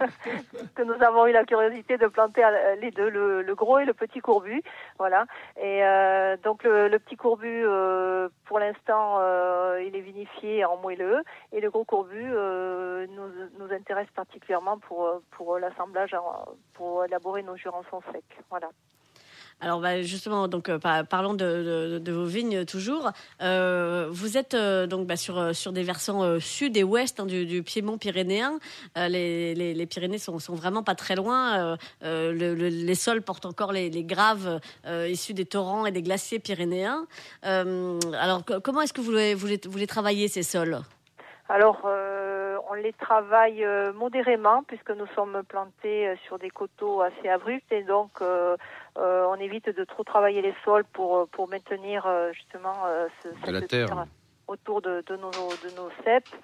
que 0.74 0.82
nous 0.82 1.02
avons 1.02 1.26
eu 1.26 1.32
la 1.32 1.44
curiosité 1.44 1.98
de 1.98 2.06
planter 2.06 2.42
les 2.80 2.90
deux, 2.90 3.08
le, 3.08 3.42
le 3.42 3.54
gros 3.54 3.78
et 3.78 3.84
le 3.84 3.94
petit 3.94 4.20
courbu. 4.20 4.62
Voilà. 4.98 5.26
Et 5.60 5.84
euh, 5.84 6.36
donc, 6.42 6.64
le, 6.64 6.88
le, 6.88 6.98
petit 6.98 7.16
courbu, 7.16 7.23
euh, 7.26 8.28
pour 8.46 8.58
l'instant, 8.58 9.18
euh, 9.20 9.82
il 9.82 9.96
est 9.96 10.00
vinifié 10.00 10.64
en 10.64 10.76
moelleux. 10.76 11.22
Et 11.52 11.60
le 11.60 11.70
gros 11.70 11.84
courbu 11.84 12.22
euh, 12.22 13.06
nous, 13.08 13.28
nous 13.58 13.72
intéresse 13.72 14.08
particulièrement 14.14 14.78
pour, 14.78 15.22
pour 15.32 15.58
l'assemblage, 15.58 16.14
pour 16.74 17.04
élaborer 17.04 17.42
nos 17.42 17.56
jurançons 17.56 18.02
secs. 18.12 18.24
Voilà. 18.50 18.68
Alors 19.60 19.80
bah, 19.80 20.02
justement, 20.02 20.46
donc 20.48 20.68
euh, 20.68 20.78
parlons 20.78 21.34
de, 21.34 22.10
vos 22.10 22.24
vignes 22.24 22.64
toujours. 22.64 23.10
Euh, 23.40 24.08
vous 24.10 24.36
êtes 24.36 24.54
euh, 24.54 24.86
donc 24.86 25.06
bah, 25.06 25.16
sur 25.16 25.54
sur 25.54 25.72
des 25.72 25.82
versants 25.82 26.38
sud 26.40 26.76
et 26.76 26.84
ouest 26.84 27.20
hein, 27.20 27.26
du, 27.26 27.62
Piémont 27.62 27.96
pyrénéen. 27.96 28.58
Les, 28.96 29.86
Pyrénées 29.88 30.18
sont, 30.18 30.38
sont 30.38 30.54
vraiment 30.54 30.82
pas 30.82 30.94
très 30.94 31.14
loin. 31.14 31.76
Le, 32.02 32.32
le, 32.32 32.54
les 32.54 32.94
sols 32.94 33.22
portent 33.22 33.46
encore 33.46 33.72
les, 33.72 33.90
graves 34.04 34.60
issus 34.86 35.34
des 35.34 35.46
torrents 35.46 35.86
et 35.86 35.92
des 35.92 36.02
glaciers 36.02 36.38
pyrénéens. 36.38 37.06
alors 37.42 38.42
comment 38.62 38.82
est-ce 38.82 38.92
que 38.92 39.00
vous 39.00 39.12
les, 39.12 39.34
vous 39.34 39.86
travaillez 39.86 40.28
ces 40.28 40.42
sols? 40.42 40.78
Alors, 41.48 41.86
on 42.70 42.74
les 42.74 42.92
travaille 42.92 43.66
modérément 43.94 44.62
puisque 44.66 44.90
nous 44.90 45.06
sommes 45.14 45.42
plantés 45.48 46.14
sur 46.26 46.38
des 46.38 46.50
coteaux 46.50 47.02
assez 47.02 47.28
abrupts 47.28 47.70
et 47.72 47.82
donc 47.82 48.20
on 48.96 49.34
évite 49.36 49.68
de 49.68 49.84
trop 49.84 50.04
travailler 50.04 50.42
les 50.42 50.54
sols 50.64 50.84
pour 50.84 51.28
pour 51.28 51.48
maintenir 51.48 52.06
justement 52.32 52.74
ce, 53.22 53.46
de 53.46 53.52
la 53.52 53.60
terre 53.62 54.06
autour 54.46 54.82
de, 54.82 55.02
de, 55.06 55.16
nos 55.16 55.30
de 55.30 55.76
nos 55.76 55.90
cèpes. 56.04 56.34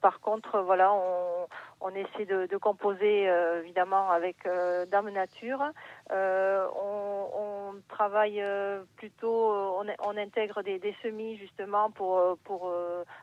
par 0.00 0.20
contre, 0.20 0.60
voilà, 0.60 0.92
on, 0.92 1.46
on 1.80 1.90
essaie 1.90 2.26
de, 2.26 2.46
de 2.46 2.56
composer 2.58 3.24
évidemment 3.62 4.10
avec 4.10 4.36
Dame 4.90 5.10
Nature. 5.10 5.64
on, 6.10 7.28
on 7.34 7.74
travaille 7.88 8.42
plutôt, 8.96 9.52
on, 9.80 9.86
on 10.04 10.16
intègre 10.16 10.62
des, 10.62 10.78
des, 10.78 10.94
semis 11.02 11.36
justement 11.38 11.90
pour 11.90 12.38
pour 12.44 12.70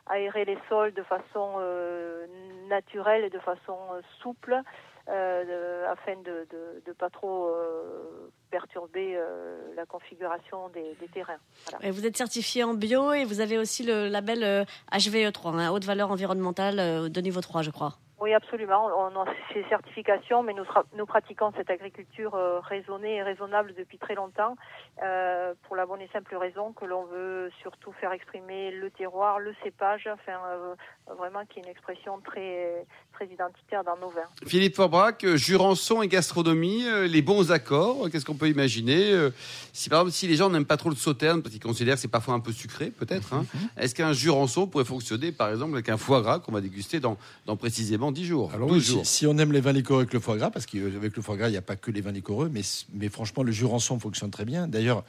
aérer 0.06 0.44
les 0.44 0.58
sols 0.68 0.92
de 0.92 1.02
façon 1.02 1.54
euh, 1.58 2.26
naturelle 2.68 3.24
et 3.24 3.30
de 3.30 3.38
façon 3.38 3.76
euh, 3.92 4.00
souple 4.20 4.60
euh, 5.08 5.92
afin 5.92 6.16
de, 6.22 6.46
de, 6.86 6.92
pas 6.92 7.10
trop 7.10 7.48
euh, 7.48 8.30
perturber 8.50 9.16
euh, 9.16 9.74
la 9.76 9.84
configuration 9.84 10.70
des, 10.70 10.96
terrains. 11.12 11.36
Et 11.82 11.90
vous 11.90 12.06
êtes 12.06 12.16
certifié 12.16 12.64
en 12.64 12.72
bio 12.72 13.12
et 13.12 13.24
vous 13.24 13.40
avez 13.40 13.58
aussi 13.58 13.82
le 13.82 14.08
label 14.08 14.66
HVE3, 14.92 15.58
hein, 15.58 15.70
haute 15.70 15.84
valeur 15.84 16.10
environnementale 16.10 17.10
de 17.10 17.20
niveau 17.20 17.42
3, 17.42 17.62
je 17.62 17.70
crois. 17.70 17.98
Oui, 18.20 18.32
absolument. 18.32 18.86
On 18.96 19.20
a 19.20 19.24
ces 19.52 19.64
certifications, 19.68 20.42
mais 20.42 20.54
nous, 20.54 20.64
nous 20.96 21.04
pratiquons 21.04 21.52
cette 21.56 21.68
agriculture 21.68 22.34
euh, 22.34 22.60
raisonnée 22.60 23.16
et 23.16 23.22
raisonnable 23.22 23.74
depuis 23.76 23.98
très 23.98 24.14
longtemps, 24.14 24.56
euh, 25.02 25.52
pour 25.64 25.74
la 25.74 25.84
bonne 25.84 26.00
et 26.00 26.08
simple 26.12 26.36
raison 26.36 26.72
que 26.72 26.84
l'on 26.84 27.04
veut 27.06 27.50
surtout 27.60 27.92
faire 28.00 28.12
exprimer 28.12 28.70
le 28.70 28.90
terroir, 28.90 29.40
le 29.40 29.52
cépage, 29.64 30.08
enfin 30.12 30.38
euh, 30.46 30.74
vraiment 31.18 31.44
qui 31.44 31.58
est 31.58 31.62
une 31.62 31.68
expression 31.68 32.20
très 32.20 32.86
très 33.12 33.26
identitaire 33.26 33.84
dans 33.84 33.96
nos 33.96 34.10
vins. 34.10 34.28
Philippe 34.46 34.74
Forbrac, 34.74 35.24
Jurançon 35.36 36.02
et 36.02 36.08
gastronomie, 36.08 36.84
les 37.06 37.22
bons 37.22 37.52
accords, 37.52 38.10
qu'est-ce 38.10 38.24
qu'on 38.24 38.34
peut 38.34 38.48
imaginer 38.48 39.30
Si 39.72 39.88
par 39.88 40.00
exemple, 40.00 40.12
si 40.12 40.26
les 40.26 40.34
gens 40.34 40.50
n'aiment 40.50 40.64
pas 40.64 40.76
trop 40.76 40.90
le 40.90 40.96
sauterne, 40.96 41.40
parce 41.40 41.52
qu'ils 41.52 41.62
considèrent 41.62 41.94
que 41.94 42.00
c'est 42.00 42.08
parfois 42.08 42.34
un 42.34 42.40
peu 42.40 42.50
sucré, 42.50 42.90
peut-être, 42.90 43.32
hein, 43.34 43.44
est-ce 43.76 43.94
qu'un 43.94 44.12
Jurançon 44.12 44.66
pourrait 44.66 44.84
fonctionner, 44.84 45.30
par 45.30 45.50
exemple, 45.50 45.74
avec 45.74 45.88
un 45.88 45.96
foie 45.96 46.22
gras 46.22 46.40
qu'on 46.40 46.50
va 46.50 46.60
déguster 46.60 46.98
dans, 46.98 47.16
dans 47.46 47.56
précisément 47.56 48.03
seulement 48.04 48.12
10 48.12 48.24
jours. 48.24 48.52
Alors 48.54 48.68
12 48.68 48.76
oui, 48.76 48.84
jours. 48.94 49.06
si, 49.06 49.16
si 49.18 49.26
on 49.26 49.36
aime 49.38 49.52
les 49.52 49.60
vins 49.60 49.72
liquoreux 49.72 50.00
avec 50.00 50.12
le 50.12 50.20
foie 50.20 50.36
gras, 50.36 50.50
parce 50.50 50.66
qu'avec 50.66 51.16
le 51.16 51.22
foie 51.22 51.36
gras, 51.36 51.48
il 51.48 51.52
n'y 51.52 51.56
a 51.56 51.62
pas 51.62 51.76
que 51.76 51.90
les 51.90 52.00
vins 52.00 52.12
liquoreux, 52.12 52.48
mais, 52.52 52.62
mais 52.92 53.08
franchement, 53.08 53.42
le 53.42 53.52
jurançon 53.52 53.98
fonctionne 53.98 54.30
très 54.30 54.44
bien. 54.44 54.68
D'ailleurs, 54.68 55.04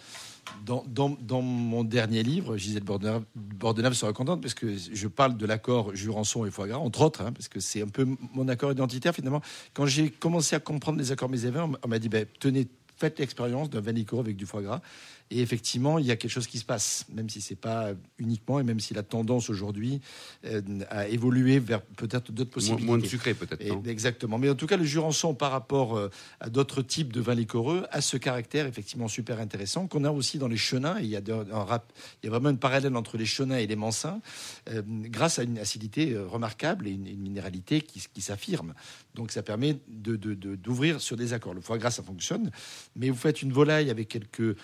dans, 0.65 0.83
dans- 0.87 1.17
dans 1.21 1.41
mon 1.41 1.83
dernier 1.83 2.23
livre, 2.23 2.55
Gisèle 2.57 2.83
Bordenave, 2.83 3.23
Bordenave 3.35 3.93
sera 3.93 4.13
contente, 4.13 4.41
parce 4.41 4.53
que 4.53 4.67
je 4.77 5.07
parle 5.07 5.37
de 5.37 5.45
l'accord 5.45 5.95
jurançon 5.95 6.45
et 6.45 6.51
foie 6.51 6.67
gras, 6.67 6.77
entre 6.77 7.01
autres, 7.01 7.21
hein, 7.21 7.31
parce 7.31 7.47
que 7.47 7.59
c'est 7.59 7.81
un 7.81 7.87
peu 7.87 8.07
mon 8.33 8.47
accord 8.47 8.71
identitaire 8.71 9.13
finalement. 9.13 9.41
Quand 9.73 9.85
j'ai 9.85 10.09
commencé 10.11 10.55
à 10.55 10.59
comprendre 10.59 10.97
les 10.99 11.11
accords 11.11 11.29
mes 11.29 11.37
vins, 11.37 11.71
on 11.83 11.87
m'a 11.87 11.99
dit, 11.99 12.09
ben, 12.09 12.25
tenez, 12.39 12.67
faites 12.97 13.19
l'expérience 13.19 13.69
d'un 13.69 13.81
vin 13.81 13.91
liquoreux 13.91 14.21
avec 14.21 14.37
du 14.37 14.45
foie 14.45 14.61
gras. 14.61 14.81
Et 15.31 15.41
effectivement, 15.41 15.97
il 15.97 16.05
y 16.05 16.11
a 16.11 16.15
quelque 16.17 16.29
chose 16.31 16.45
qui 16.45 16.59
se 16.59 16.65
passe, 16.65 17.05
même 17.11 17.29
si 17.29 17.41
c'est 17.41 17.55
pas 17.55 17.93
uniquement, 18.19 18.59
et 18.59 18.63
même 18.63 18.79
si 18.79 18.93
la 18.93 19.01
tendance 19.01 19.49
aujourd'hui 19.49 19.99
euh, 20.45 20.61
a 20.91 21.07
évolué 21.07 21.57
vers 21.57 21.81
peut-être 21.81 22.31
d'autres 22.31 22.51
possibilités. 22.51 22.85
moins 22.85 22.99
de 22.99 23.05
sucré 23.07 23.33
peut-être. 23.33 23.59
Exactement. 23.87 24.37
Mais 24.37 24.49
en 24.51 24.55
tout 24.55 24.67
cas, 24.67 24.77
le 24.77 24.83
jurançon 24.83 25.33
par 25.33 25.51
rapport 25.51 25.97
euh, 25.97 26.11
à 26.39 26.49
d'autres 26.49 26.83
types 26.83 27.11
de 27.11 27.21
vins 27.21 27.33
liquoreux 27.33 27.87
a 27.89 28.01
ce 28.01 28.17
caractère 28.17 28.67
effectivement 28.67 29.07
super 29.07 29.39
intéressant 29.39 29.87
qu'on 29.87 30.03
a 30.03 30.11
aussi 30.11 30.37
dans 30.37 30.47
les 30.47 30.57
chenins. 30.57 30.99
Et 30.99 31.03
il 31.05 31.09
y 31.09 31.15
a 31.15 31.21
de- 31.21 31.33
un 31.33 31.63
rap, 31.63 31.91
il 32.21 32.27
y 32.27 32.29
a 32.29 32.31
vraiment 32.31 32.51
une 32.51 32.59
parallèle 32.59 32.95
entre 32.95 33.17
les 33.17 33.25
chenins 33.25 33.57
et 33.57 33.65
les 33.65 33.75
mansins, 33.75 34.21
euh, 34.69 34.83
grâce 34.85 35.39
à 35.39 35.43
une 35.43 35.57
acidité 35.57 36.15
remarquable 36.15 36.87
et 36.87 36.91
une, 36.91 37.07
une 37.07 37.19
minéralité 37.21 37.81
qui, 37.81 37.99
qui 38.13 38.21
s'affirme. 38.21 38.75
Donc 39.15 39.31
ça 39.31 39.41
permet 39.41 39.79
de- 39.87 40.17
de- 40.17 40.35
de- 40.35 40.55
d'ouvrir 40.55 41.01
sur 41.01 41.17
des 41.17 41.33
accords. 41.33 41.55
Le 41.55 41.61
foie 41.61 41.79
gras, 41.79 41.89
ça 41.89 42.03
fonctionne. 42.03 42.51
Mais 42.95 43.09
vous 43.09 43.17
faites 43.17 43.41
une 43.41 43.51
volaille 43.51 43.89
avec 43.89 44.07
quelques 44.07 44.55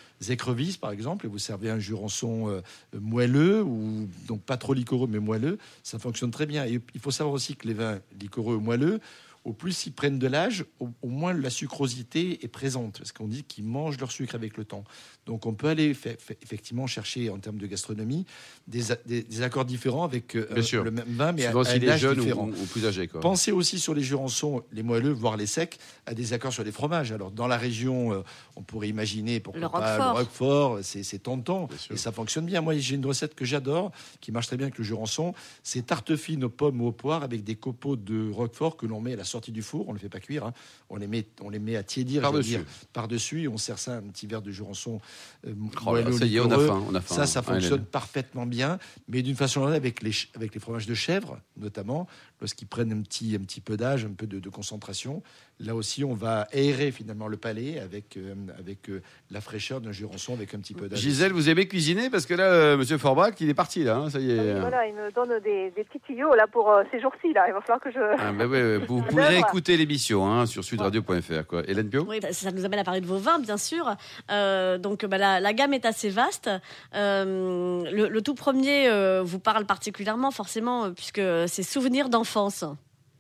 par 0.80 0.92
exemple, 0.92 1.26
et 1.26 1.30
vous 1.30 1.40
servez 1.40 1.70
un 1.70 1.80
jurançon 1.80 2.50
euh, 2.50 2.62
moelleux, 3.00 3.64
ou 3.64 4.08
donc 4.28 4.42
pas 4.42 4.58
trop 4.58 4.74
liquoreux, 4.74 5.08
mais 5.08 5.20
moelleux, 5.20 5.58
ça 5.84 6.00
fonctionne 6.00 6.32
très 6.32 6.46
bien. 6.46 6.66
Et 6.66 6.80
il 6.94 7.00
faut 7.00 7.12
savoir 7.12 7.34
aussi 7.34 7.56
que 7.56 7.68
les 7.68 7.74
vins 7.74 8.00
liquoreux 8.20 8.56
ou 8.56 8.60
moelleux, 8.60 9.00
au 9.44 9.54
plus 9.54 9.86
ils 9.88 9.92
prennent 9.92 10.20
de 10.20 10.28
l'âge, 10.28 10.66
au, 10.80 10.90
au 11.02 11.08
moins 11.10 11.34
la 11.34 11.50
sucrosité 11.50 12.44
est 12.44 12.48
présente, 12.48 13.00
parce 13.00 13.12
qu'on 13.12 13.28
dit 13.28 13.44
qu'ils 13.44 13.64
mangent 13.66 14.00
leur 14.00 14.12
sucre 14.12 14.36
avec 14.36 14.56
le 14.58 14.66
temps. 14.66 14.84
Donc 15.26 15.46
on 15.46 15.54
peut 15.54 15.68
aller 15.68 15.94
fait- 15.94 16.20
fait- 16.22 16.38
effectivement 16.44 16.86
chercher 16.88 17.30
en 17.30 17.40
termes 17.40 17.58
de 17.58 17.66
gastronomie 17.68 18.26
des, 18.68 18.92
a- 18.92 18.98
des- 19.06 19.24
des 19.24 19.42
accords 19.42 19.66
différents 19.66 20.04
avec 20.04 20.36
euh, 20.36 20.48
Bien 20.54 20.62
sûr. 20.64 20.84
le 20.84 20.92
même 20.92 21.06
vin, 21.10 21.32
mais 21.32 21.46
à, 21.46 21.50
Suivant 21.50 21.64
à 21.64 21.78
les 21.78 21.90
âge 21.90 22.00
jeunes 22.02 22.20
ou, 22.20 22.24
différent. 22.24 22.48
ou 22.50 22.66
plus 22.68 22.86
âgés. 22.86 23.08
Quoi. 23.08 23.20
Pensez 23.22 23.52
aussi 23.52 23.80
sur 23.80 23.94
les 23.96 24.04
jurançons, 24.04 24.64
les 24.72 24.84
moelleux, 24.84 25.12
voire 25.12 25.38
les 25.38 25.48
secs, 25.48 25.80
à 26.06 26.14
des 26.14 26.34
accords 26.34 26.54
sur 26.54 26.64
les 26.64 26.72
fromages. 26.72 27.12
Alors, 27.12 27.32
dans 27.32 27.48
la 27.48 27.58
région, 27.58 28.14
euh, 28.14 28.22
on 28.56 28.62
pourrait 28.62 28.90
imaginer 28.90 29.40
pourquoi 29.40 29.62
Le 29.62 29.70
pas 29.70 29.80
Roquefort. 29.98 30.14
le 30.14 30.20
Roquefort, 30.20 30.80
c'est 30.84 31.04
c'est 31.04 31.20
tentant 31.20 31.68
et 31.90 31.98
ça 31.98 32.12
fonctionne 32.12 32.46
bien. 32.46 32.62
Moi, 32.62 32.78
j'ai 32.78 32.96
une 32.96 33.06
recette 33.06 33.34
que 33.36 33.46
j'adore, 33.46 33.92
qui 34.20 34.32
marche 34.32 34.48
très 34.48 34.58
bien 34.58 34.68
avec 34.68 34.78
le 34.78 34.84
jurançon. 34.84 35.34
C'est 35.64 35.86
tarte 35.88 36.16
fine 36.16 36.44
aux 36.44 36.50
pommes 36.50 36.80
ou 36.82 36.88
aux 36.88 36.92
poires 36.92 37.24
avec 37.24 37.44
des 37.44 37.56
copeaux 37.56 37.96
de 37.96 38.30
Roquefort 38.32 38.78
que 38.78 38.86
l'on 38.86 39.02
met 39.02 39.14
à 39.14 39.18
la 39.18 39.24
sortie 39.32 39.52
du 39.52 39.62
four. 39.62 39.88
On 39.88 39.92
ne 39.94 39.98
les 39.98 40.02
fait 40.02 40.10
pas 40.10 40.20
cuire, 40.20 40.46
hein. 40.46 40.54
on, 40.90 40.98
les 40.98 41.08
met, 41.08 41.26
on 41.42 41.50
les 41.50 41.60
met 41.60 41.76
à 41.76 41.84
tiédir 41.84 42.22
Par-dessus. 42.22 42.60
par-dessus 42.94 43.48
on 43.48 43.58
sert 43.58 43.80
ça 43.80 43.94
un 43.98 44.02
petit 44.04 44.28
verre 44.28 44.42
de 44.42 44.52
jurançon. 44.52 45.00
euh, 45.48 45.54
Oh 45.86 45.96
là, 45.96 46.12
ça 46.12 46.26
y 46.26 46.38
est, 46.38 46.40
on 46.40 46.52
a 46.52 46.60
faim. 46.60 46.84
On 46.90 46.96
a 46.96 47.02
faim 47.02 47.16
Ça, 47.16 47.26
ça 47.26 47.40
hein, 47.40 47.44
fonctionne 47.44 47.84
parfaitement 47.86 48.46
bien, 48.46 48.78
mais 49.08 49.22
d'une 49.22 49.36
façon 49.36 49.62
générale 49.62 49.76
avec 49.78 50.02
les, 50.02 50.12
avec 50.36 50.54
les 50.54 50.60
fromages 50.60 50.86
de 50.88 50.94
chèvre, 50.94 51.40
notamment, 51.58 52.08
lorsqu'ils 52.40 52.68
prennent 52.68 52.92
un 52.92 53.02
petit, 53.02 53.36
un 53.36 53.44
petit 53.44 53.62
peu 53.62 53.78
d'âge, 53.78 54.06
un 54.06 54.14
peu 54.14 54.28
de, 54.28 54.40
de 54.40 54.50
concentration. 54.50 55.22
Là 55.60 55.76
aussi, 55.76 56.04
on 56.04 56.16
va 56.16 56.48
aérer 56.54 56.92
finalement 56.92 57.28
le 57.28 57.38
palais 57.38 57.80
avec, 57.80 58.18
euh, 58.18 58.34
avec 58.58 58.90
euh, 58.90 59.02
la 59.30 59.42
fraîcheur 59.42 59.80
d'un 59.80 59.92
jurançon 59.92 60.34
avec 60.34 60.56
un 60.56 60.60
petit 60.60 60.74
peu 60.74 60.88
d'âge. 60.90 61.00
Gisèle, 61.00 61.34
vous 61.34 61.50
aimez 61.50 61.68
cuisiner? 61.68 62.10
Parce 62.10 62.26
que 62.26 62.34
là, 62.34 62.46
euh, 62.46 62.78
Monsieur 62.78 62.98
Forbach, 62.98 63.34
il 63.40 63.50
est 63.50 63.54
parti 63.54 63.84
là. 63.84 63.98
hein, 63.98 64.10
ça 64.10 64.20
y 64.20 64.32
est. 64.32 64.38
Et 64.38 64.60
Voilà, 64.60 64.88
il 64.88 64.96
me 64.96 65.12
donne 65.12 65.40
des, 65.44 65.70
des 65.72 65.84
petits 65.84 66.00
tuyaux 66.00 66.34
là 66.34 66.48
pour 66.52 66.72
euh, 66.72 66.82
ces 66.92 67.00
jours-ci 67.00 67.32
là. 67.34 67.46
Il 67.48 67.54
va 67.54 67.62
falloir 67.62 67.80
que 67.80 67.92
je. 67.92 68.00
Ah, 68.18 68.32
ouais, 68.34 68.46
ouais, 68.46 68.78
vous 68.80 69.04
pourrez 69.22 69.36
J'adore. 69.36 69.50
écouter 69.50 69.78
l'émission 69.78 70.26
hein, 70.28 70.46
sur 70.46 70.64
sudradio.fr. 70.64 71.46
Quoi. 71.48 71.64
Hélène 71.68 71.90
Pio 71.90 72.04
Oui, 72.08 72.20
bah, 72.20 72.32
ça 72.34 72.52
nous 72.52 72.66
amène 72.66 72.80
à 72.80 72.84
parler 72.84 73.02
de 73.02 73.06
vos 73.06 73.18
vins, 73.18 73.40
bien 73.40 73.58
sûr. 73.58 73.96
Euh, 74.30 74.78
donc, 74.78 75.06
bah, 75.06 75.18
la, 75.18 75.40
la 75.40 75.54
gamme 75.54 75.74
est 75.74 75.86
assez 75.86 76.10
vaste. 76.10 76.50
Euh, 76.96 77.84
le, 77.92 78.08
le 78.10 78.22
tout 78.22 78.36
premier 78.36 78.88
euh, 78.90 79.22
vous 79.24 79.40
parle 79.40 79.66
particulièrement, 79.66 80.32
forcément, 80.32 80.92
puisque 80.92 81.22
c'est 81.48 81.64
Souvenirs 81.64 82.10
d'enfance. 82.10 82.66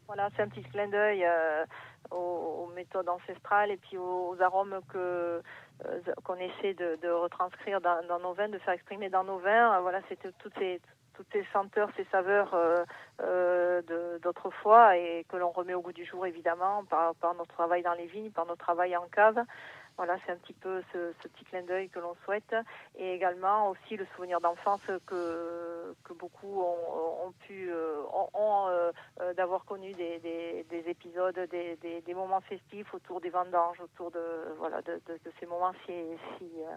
Voilà, 0.07 0.29
c'est 0.35 0.43
un 0.43 0.47
petit 0.49 0.63
clin 0.63 0.87
d'œil 0.89 1.23
euh, 1.23 1.63
aux, 2.11 2.65
aux 2.67 2.71
méthodes 2.75 3.07
ancestrales 3.07 3.71
et 3.71 3.77
puis 3.77 3.97
aux, 3.97 4.35
aux 4.35 4.41
arômes 4.41 4.79
que 4.91 5.41
qu'on 6.23 6.35
essaie 6.35 6.75
de, 6.75 6.99
de 7.01 7.09
retranscrire 7.09 7.81
dans, 7.81 8.05
dans 8.07 8.19
nos 8.19 8.33
vins, 8.33 8.49
de 8.49 8.59
faire 8.59 8.75
exprimer 8.75 9.09
dans 9.09 9.23
nos 9.23 9.39
vins. 9.39 9.79
Voilà, 9.81 9.99
c'était 10.09 10.29
toutes 10.37 10.53
ces 10.59 10.79
toutes 11.13 11.28
ces 11.32 11.45
senteurs, 11.54 11.89
ces 11.95 12.06
saveurs 12.06 12.54
euh, 12.54 12.84
euh, 13.21 13.82
d'autrefois 14.19 14.97
et 14.97 15.26
que 15.30 15.38
l'on 15.38 15.52
remet 15.52 15.74
au 15.74 15.82
goût 15.82 15.93
du 15.93 16.06
jour 16.06 16.26
évidemment 16.26 16.84
par, 16.86 17.15
par 17.15 17.34
notre 17.36 17.54
travail 17.54 17.84
dans 17.84 17.93
les 17.93 18.08
vignes, 18.08 18.32
par 18.32 18.45
notre 18.45 18.63
travail 18.63 18.95
en 18.95 19.08
cave. 19.08 19.43
Voilà, 19.97 20.17
c'est 20.26 20.32
un 20.32 20.38
petit 20.38 20.54
peu 20.54 20.82
ce, 20.93 21.13
ce 21.21 21.28
petit 21.28 21.43
clin 21.45 21.63
d'œil 21.63 21.89
que 21.89 22.00
l'on 22.00 22.15
souhaite 22.26 22.56
et 22.97 23.13
également 23.13 23.69
aussi 23.69 23.97
le 23.97 24.08
souvenir 24.15 24.39
d'enfance 24.41 24.82
que, 25.06 25.70
que 26.03 26.13
beaucoup 26.13 26.61
ont, 26.61 27.25
ont 27.27 27.33
pu 27.47 27.69
euh, 27.71 28.01
ont, 28.13 28.29
ont, 28.33 28.67
euh, 28.69 28.91
euh, 29.21 29.33
d'avoir 29.33 29.65
connu 29.65 29.93
des, 29.93 30.19
des, 30.19 30.65
des 30.69 30.89
épisodes, 30.89 31.35
des, 31.51 31.77
des, 31.81 32.01
des 32.01 32.13
moments 32.13 32.41
festifs 32.41 32.93
autour 32.93 33.21
des 33.21 33.29
vendanges, 33.29 33.79
autour 33.81 34.11
de 34.11 34.19
voilà 34.59 34.81
de, 34.81 34.93
de, 35.07 35.13
de 35.13 35.31
ces 35.39 35.45
moments 35.45 35.71
si 35.85 35.93
si 36.37 36.45
euh, 36.61 36.75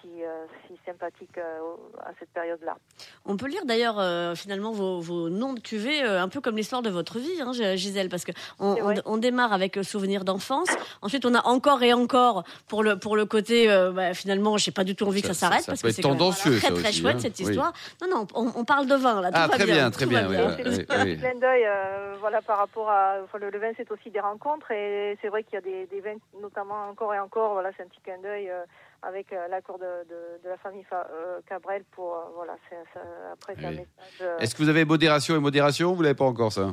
si, 0.00 0.22
euh, 0.24 0.46
si 0.66 0.78
sympathiques 0.86 1.38
euh, 1.38 1.60
à 2.00 2.10
cette 2.18 2.30
période-là. 2.30 2.76
On 3.24 3.36
peut 3.36 3.46
lire 3.46 3.64
d'ailleurs 3.64 3.98
euh, 3.98 4.34
finalement 4.34 4.72
vos, 4.72 5.00
vos 5.00 5.28
noms 5.28 5.52
de 5.52 5.60
cuvées 5.60 6.02
euh, 6.02 6.20
un 6.22 6.28
peu 6.28 6.40
comme 6.40 6.56
l'histoire 6.56 6.82
de 6.82 6.90
votre 6.90 7.18
vie, 7.18 7.40
hein, 7.40 7.52
Gisèle, 7.76 8.08
parce 8.08 8.24
que 8.24 8.32
on, 8.58 9.16
démarre 9.18 9.52
avec 9.52 9.76
euh, 9.76 9.82
Souvenirs 9.82 10.24
d'enfance. 10.24 10.68
Ensuite, 11.02 11.24
on 11.26 11.34
a 11.34 11.46
encore 11.46 11.82
et 11.82 11.92
encore 11.92 12.44
pour 12.66 12.82
le 12.82 12.98
pour 12.98 13.16
le 13.16 13.26
côté 13.26 13.70
euh, 13.70 13.92
bah, 13.92 14.14
finalement, 14.14 14.56
j'ai 14.56 14.72
pas 14.72 14.84
du 14.84 14.96
tout 14.96 15.04
envie 15.06 15.22
que 15.22 15.28
Ça- 15.28 15.34
s'arrête 15.34 15.66
parce 15.66 15.82
que 15.82 15.90
c'est 15.90 16.02
très 16.02 16.16
très 16.16 16.88
aussi, 16.88 17.00
chouette 17.00 17.16
hein. 17.16 17.20
cette 17.20 17.38
Oui. 17.38 17.50
histoire. 17.50 17.72
Non 18.00 18.08
non, 18.10 18.26
on, 18.34 18.41
on 18.56 18.64
parle 18.64 18.86
de 18.86 18.94
vin 18.94 19.20
là. 19.20 19.28
Tout 19.30 19.36
Ah, 19.38 19.46
va 19.48 19.54
très 19.54 19.64
bien, 19.64 19.74
bien, 19.74 19.90
très 19.90 20.04
va 20.06 20.10
bien, 20.10 20.28
oui, 20.28 20.36
oui, 20.66 20.86
oui. 21.04 21.18
clin 21.18 21.34
d'œil, 21.34 21.64
euh, 21.66 22.16
voilà, 22.20 22.40
par 22.42 22.58
rapport 22.58 22.90
à 22.90 23.16
enfin, 23.24 23.38
le, 23.38 23.50
le 23.50 23.58
vin, 23.58 23.72
c'est 23.76 23.90
aussi 23.90 24.10
des 24.10 24.20
rencontres 24.20 24.70
et 24.70 25.18
c'est 25.20 25.28
vrai 25.28 25.42
qu'il 25.44 25.54
y 25.54 25.58
a 25.58 25.60
des, 25.60 25.86
des 25.86 26.00
vins, 26.00 26.16
notamment 26.40 26.88
encore 26.90 27.14
et 27.14 27.18
encore, 27.18 27.52
voilà, 27.54 27.70
c'est 27.76 27.82
un 27.82 27.86
petit 27.86 28.00
clin 28.02 28.18
d'œil 28.22 28.50
euh, 28.50 28.62
avec 29.02 29.32
euh, 29.32 29.48
l'accord 29.48 29.78
de, 29.78 29.84
de, 30.08 30.42
de 30.44 30.48
la 30.48 30.56
famille 30.58 30.84
Fa- 30.84 31.06
euh, 31.12 31.40
Cabrel 31.48 31.82
pour, 31.92 32.14
euh, 32.14 32.18
voilà, 32.36 32.54
c'est, 32.68 32.76
c'est- 32.92 33.00
après 33.32 33.54
c'est 33.58 33.66
un 33.66 33.70
message. 33.70 33.86
euh, 34.20 34.38
Est-ce 34.38 34.54
que 34.54 34.62
vous 34.62 34.68
avez 34.68 34.84
modération 34.84 35.34
et 35.36 35.40
modération 35.40 35.92
Vous 35.94 36.02
l'avez 36.02 36.14
pas 36.14 36.24
encore 36.24 36.52
ça? 36.52 36.68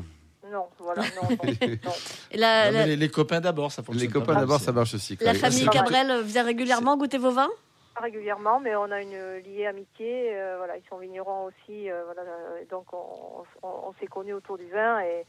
Non, 0.51 0.67
voilà, 0.79 1.01
non, 1.15 1.29
non, 1.29 1.38
non. 1.86 1.91
Et 2.32 2.38
la, 2.38 2.65
Non, 2.65 2.71
mais 2.71 2.79
la, 2.79 2.86
les, 2.88 2.95
les 2.95 3.10
copains 3.10 3.39
d'abord, 3.41 3.71
ça 3.71 3.84
fonctionne. 3.84 4.08
Les 4.08 4.12
copains 4.12 4.34
d'abord, 4.36 4.55
aussi. 4.55 4.65
ça 4.65 4.71
marche 4.71 4.93
aussi. 4.95 5.17
la 5.21 5.34
famille 5.34 5.67
Cabrel 5.69 6.21
vient 6.23 6.43
régulièrement 6.43 6.97
goûter 6.97 7.17
vos 7.17 7.32
vins? 7.32 7.49
Pas 7.99 8.05
régulièrement, 8.05 8.62
mais 8.62 8.75
on 8.77 8.89
a 8.91 9.01
une 9.01 9.38
liée 9.45 9.65
amitié. 9.67 10.31
euh, 10.33 10.55
voilà, 10.57 10.77
ils 10.77 10.88
sont 10.89 10.97
vignerons 10.97 11.45
aussi. 11.45 11.91
euh, 11.91 12.03
voilà, 12.05 12.21
euh, 12.21 12.63
donc 12.71 12.85
on, 12.93 13.43
on, 13.62 13.67
on 13.89 13.93
s'est 13.99 14.07
connus 14.07 14.33
autour 14.33 14.57
du 14.57 14.67
vin 14.69 15.01
et, 15.01 15.25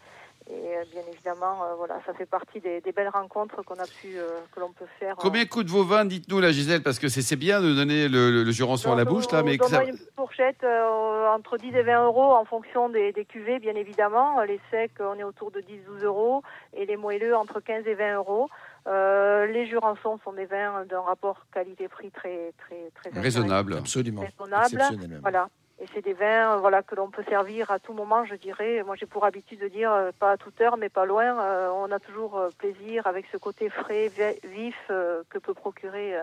et 0.48 0.76
euh, 0.76 0.84
bien 0.92 1.02
évidemment, 1.12 1.64
euh, 1.64 1.74
voilà, 1.76 2.00
ça 2.06 2.14
fait 2.14 2.26
partie 2.26 2.60
des, 2.60 2.80
des 2.80 2.92
belles 2.92 3.08
rencontres 3.08 3.62
qu'on 3.64 3.74
a 3.74 3.86
pu, 4.00 4.16
euh, 4.16 4.38
que 4.54 4.60
l'on 4.60 4.70
peut 4.72 4.86
faire. 5.00 5.12
euh, 5.18 5.22
Combien 5.22 5.44
coûtent 5.46 5.68
vos 5.68 5.82
vins 5.84 6.04
Dites-nous 6.04 6.38
là, 6.40 6.52
Gisèle, 6.52 6.82
parce 6.84 7.00
que 7.00 7.08
c'est 7.08 7.34
bien 7.36 7.60
de 7.60 7.74
donner 7.74 8.08
le, 8.08 8.30
le, 8.30 8.44
le 8.44 8.52
jurançon 8.52 8.92
à 8.92 8.96
la 8.96 9.04
bouche 9.04 9.30
là, 9.32 9.42
mais 9.42 9.58
que 9.58 9.66
ça... 9.66 9.82
une 9.82 9.98
fourchette 10.16 10.62
euh, 10.62 11.28
entre 11.28 11.56
10 11.58 11.74
et 11.74 11.82
20 11.82 12.04
euros 12.06 12.32
en 12.34 12.44
fonction 12.44 12.88
des, 12.88 13.12
des 13.12 13.24
cuvées, 13.24 13.58
bien 13.58 13.74
évidemment. 13.74 14.40
Les 14.42 14.60
secs, 14.70 14.92
on 15.00 15.18
est 15.18 15.24
autour 15.24 15.50
de 15.50 15.60
10-12 15.60 16.04
euros 16.04 16.42
et 16.72 16.86
les 16.86 16.96
moelleux 16.96 17.34
entre 17.34 17.58
15 17.60 17.84
et 17.88 17.94
20 17.94 18.14
euros. 18.16 18.48
Euh, 18.86 19.46
les 19.46 19.66
jurançons 19.66 20.18
sont 20.24 20.32
des 20.32 20.46
vins 20.46 20.84
d'un 20.86 21.00
rapport 21.00 21.44
qualité-prix 21.52 22.10
très 22.10 22.52
très 22.58 22.90
très 22.94 23.10
raisonnable. 23.20 23.74
Absolument. 23.78 24.22
Raisonnable. 24.22 25.18
Voilà. 25.22 25.48
Et 25.82 25.86
c'est 25.94 26.02
des 26.02 26.12
vins, 26.12 26.54
euh, 26.54 26.56
voilà, 26.58 26.82
que 26.82 26.94
l'on 26.94 27.08
peut 27.10 27.24
servir 27.28 27.70
à 27.70 27.78
tout 27.78 27.94
moment, 27.94 28.24
je 28.26 28.34
dirais. 28.34 28.82
Moi, 28.84 28.96
j'ai 28.96 29.06
pour 29.06 29.24
habitude 29.24 29.60
de 29.60 29.68
dire, 29.68 29.90
euh, 29.92 30.10
pas 30.18 30.32
à 30.32 30.36
toute 30.36 30.60
heure, 30.60 30.76
mais 30.76 30.88
pas 30.90 31.06
loin. 31.06 31.40
euh, 31.42 31.70
on 31.72 31.90
a 31.90 31.98
toujours 31.98 32.38
plaisir 32.58 33.06
avec 33.06 33.24
ce 33.32 33.38
côté 33.38 33.70
frais, 33.70 34.08
vi- 34.08 34.40
vif 34.48 34.76
euh, 34.90 35.22
que 35.30 35.38
peut 35.38 35.54
procurer 35.54 36.14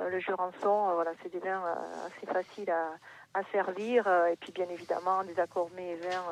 le 0.00 0.18
jurançon. 0.18 0.90
Voilà, 0.94 1.12
c'est 1.22 1.30
des 1.32 1.38
vins 1.38 1.62
euh, 1.64 2.06
assez 2.08 2.26
faciles 2.26 2.70
à, 2.70 2.88
à 3.38 3.42
servir. 3.52 4.06
et 4.32 4.36
puis, 4.36 4.50
bien 4.52 4.66
évidemment, 4.70 5.22
des 5.24 5.38
accords 5.38 5.70
mets 5.76 5.90
et 5.92 5.96
vins 5.96 6.24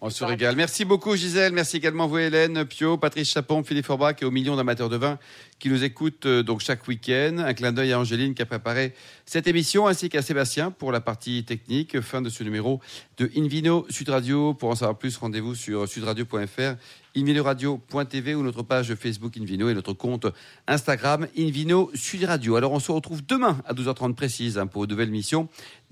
on 0.00 0.10
se 0.10 0.24
régale. 0.24 0.56
Merci 0.56 0.84
beaucoup 0.84 1.16
Gisèle, 1.16 1.52
merci 1.52 1.76
également 1.76 2.06
vous 2.06 2.18
Hélène, 2.18 2.64
Pio, 2.64 2.98
Patrice 2.98 3.30
Chapon, 3.30 3.62
Philippe 3.62 3.86
Forbach 3.86 4.16
et 4.20 4.24
aux 4.24 4.30
millions 4.30 4.56
d'amateurs 4.56 4.88
de 4.88 4.96
vin 4.96 5.18
qui 5.58 5.70
nous 5.70 5.84
écoutent 5.84 6.26
euh, 6.26 6.42
donc 6.42 6.60
chaque 6.60 6.86
week-end. 6.88 7.38
Un 7.38 7.54
clin 7.54 7.72
d'œil 7.72 7.92
à 7.92 7.98
Angéline 7.98 8.34
qui 8.34 8.42
a 8.42 8.46
préparé 8.46 8.94
cette 9.24 9.46
émission 9.46 9.86
ainsi 9.86 10.08
qu'à 10.08 10.22
Sébastien 10.22 10.70
pour 10.70 10.92
la 10.92 11.00
partie 11.00 11.44
technique. 11.44 12.00
Fin 12.00 12.20
de 12.20 12.28
ce 12.28 12.42
numéro 12.42 12.80
de 13.16 13.30
Invino 13.36 13.86
Sud 13.88 14.08
Radio. 14.08 14.54
Pour 14.54 14.70
en 14.70 14.74
savoir 14.74 14.98
plus, 14.98 15.16
rendez-vous 15.16 15.54
sur 15.54 15.88
sudradio.fr 15.88 16.74
invinoradio.tv 17.16 18.34
ou 18.34 18.42
notre 18.42 18.62
page 18.62 18.94
Facebook 18.94 19.36
Invino 19.36 19.68
et 19.68 19.74
notre 19.74 19.92
compte 19.92 20.26
Instagram 20.66 21.28
Invino 21.38 21.90
Sud 21.94 22.24
Radio. 22.24 22.56
Alors 22.56 22.72
on 22.72 22.80
se 22.80 22.90
retrouve 22.90 23.24
demain 23.24 23.58
à 23.66 23.72
12h30 23.72 24.14
précise 24.14 24.58
hein, 24.58 24.66
pour 24.66 24.84
une 24.84 24.90
nouvelle 24.90 25.10
mission 25.10 25.48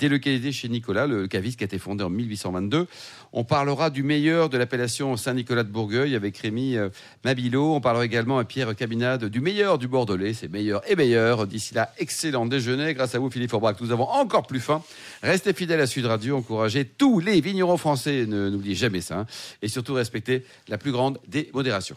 délocalisée 0.06 0.50
chez 0.50 0.68
Nicolas, 0.68 1.06
le 1.06 1.28
caviste 1.28 1.58
qui 1.58 1.64
a 1.64 1.66
été 1.66 1.78
fondé 1.78 2.02
en 2.02 2.10
1822. 2.10 2.88
On 3.32 3.44
parlera 3.44 3.88
du 3.88 4.02
meilleur 4.02 4.48
de 4.48 4.58
l'appellation 4.58 5.16
Saint-Nicolas 5.16 5.62
de 5.62 5.68
Bourgueil 5.70 6.16
avec 6.16 6.36
Rémi 6.38 6.76
euh, 6.76 6.88
Mabilo. 7.24 7.72
On 7.76 7.80
parlera 7.80 8.04
également 8.04 8.38
à 8.38 8.44
Pierre 8.44 8.74
Cabinade 8.74 9.26
du 9.26 9.40
meilleur 9.40 9.78
du 9.78 9.86
Bordelais. 9.86 10.34
C'est 10.34 10.48
meilleur 10.50 10.82
et 10.90 10.96
meilleur. 10.96 11.46
D'ici 11.46 11.72
là, 11.72 11.92
excellent 11.98 12.46
déjeuner. 12.46 12.94
Grâce 12.94 13.14
à 13.14 13.20
vous, 13.20 13.30
Philippe 13.30 13.54
Aubrac, 13.54 13.80
nous 13.80 13.92
avons 13.92 14.08
encore 14.08 14.44
plus 14.48 14.58
faim. 14.60 14.82
Restez 15.22 15.52
fidèles 15.52 15.80
à 15.80 15.86
Sud 15.86 16.04
Radio. 16.06 16.36
Encouragez 16.36 16.84
tous 16.84 17.20
les 17.20 17.40
vignerons 17.40 17.76
français. 17.76 18.26
Ne- 18.26 18.50
N'oubliez 18.50 18.74
jamais 18.74 19.00
ça. 19.02 19.20
hein. 19.20 19.26
Et 19.62 19.68
surtout, 19.68 19.94
respectez 19.94 20.44
la 20.68 20.78
plus 20.78 20.90
grande 20.90 21.18
des 21.28 21.48
modérations. 21.54 21.96